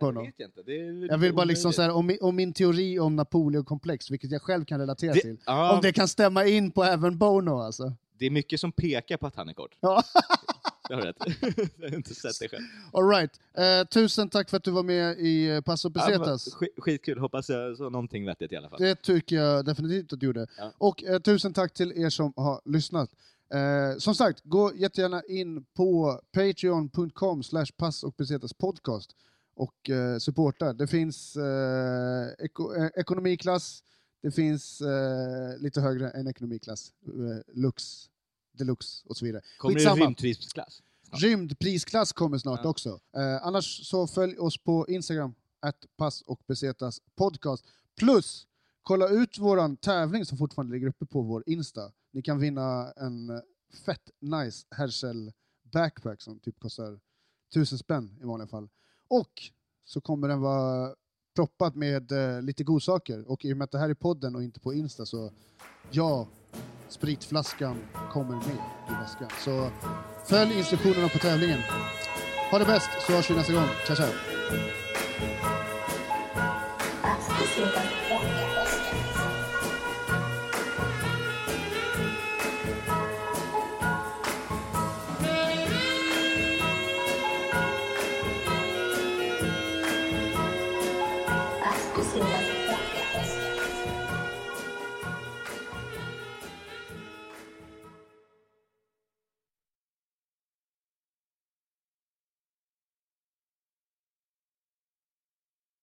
[0.00, 0.06] Va?
[0.06, 0.26] jag Bono.
[0.26, 0.62] vet inte.
[0.66, 4.10] Det är Jag vill bara liksom så här, om, mi- om min teori om Napoleonkomplex,
[4.10, 7.18] vilket jag själv kan relatera Det- till, ja, om det kan stämma in på även
[7.18, 7.92] Bono alltså.
[8.18, 9.76] det är mycket som pekar på att han är kort.
[9.80, 10.02] Ja.
[10.88, 11.16] Jag har rätt.
[11.78, 12.62] jag har inte sett det själv.
[12.92, 13.40] All right.
[13.58, 16.54] Eh, tusen tack för att du var med i eh, Paso Ja, Pesetas.
[16.54, 18.80] skit- Skitkul, hoppas jag sa någonting vettigt i alla fall.
[18.80, 20.46] Det tycker jag definitivt att du gjorde.
[20.58, 20.72] Ja.
[20.78, 23.10] Och eh, tusen tack till er som har lyssnat.
[23.54, 28.14] Eh, som sagt, gå jättegärna in på patreon.com slash pass och
[28.58, 29.10] podcast
[29.54, 30.72] och eh, supporta.
[30.72, 33.82] Det finns eh, eko, eh, ekonomiklass,
[34.22, 37.12] det finns eh, lite högre än ekonomiklass, eh,
[37.54, 38.10] lux,
[38.52, 39.42] deluxe och så vidare.
[39.58, 40.04] Kommer det skitsamma.
[40.04, 40.82] rymdtrivsklass?
[41.08, 41.22] snart?
[41.22, 42.68] Rymdprisklass kommer snart Ja.
[42.70, 43.00] också.
[43.16, 47.64] Eh, annars så följ oss på Instagram, att pass och besetas podcast.
[47.96, 48.46] Plus,
[48.82, 51.92] kolla ut våran tävling som fortfarande ligger uppe på vår Insta.
[52.12, 53.42] Ni kan vinna en
[53.86, 55.32] fett nice Herschel
[55.72, 57.00] backpack som typ kostar
[57.54, 58.68] tusen spänn i vanliga fall.
[59.08, 59.32] Och
[59.84, 60.94] så kommer den vara
[61.36, 63.30] proppad med eh, lite godsaker.
[63.30, 65.30] Och i och med att det här är podden och inte på Insta så
[65.90, 66.28] ja,
[66.88, 67.76] spritflaskan
[68.12, 69.30] kommer med i väskan.
[69.44, 69.70] Så
[70.26, 71.60] följ instruktionerna på tävlingen.
[72.50, 73.68] Ha det bäst så hörs vi nästa gång.
[73.86, 74.10] Ciao, ciao.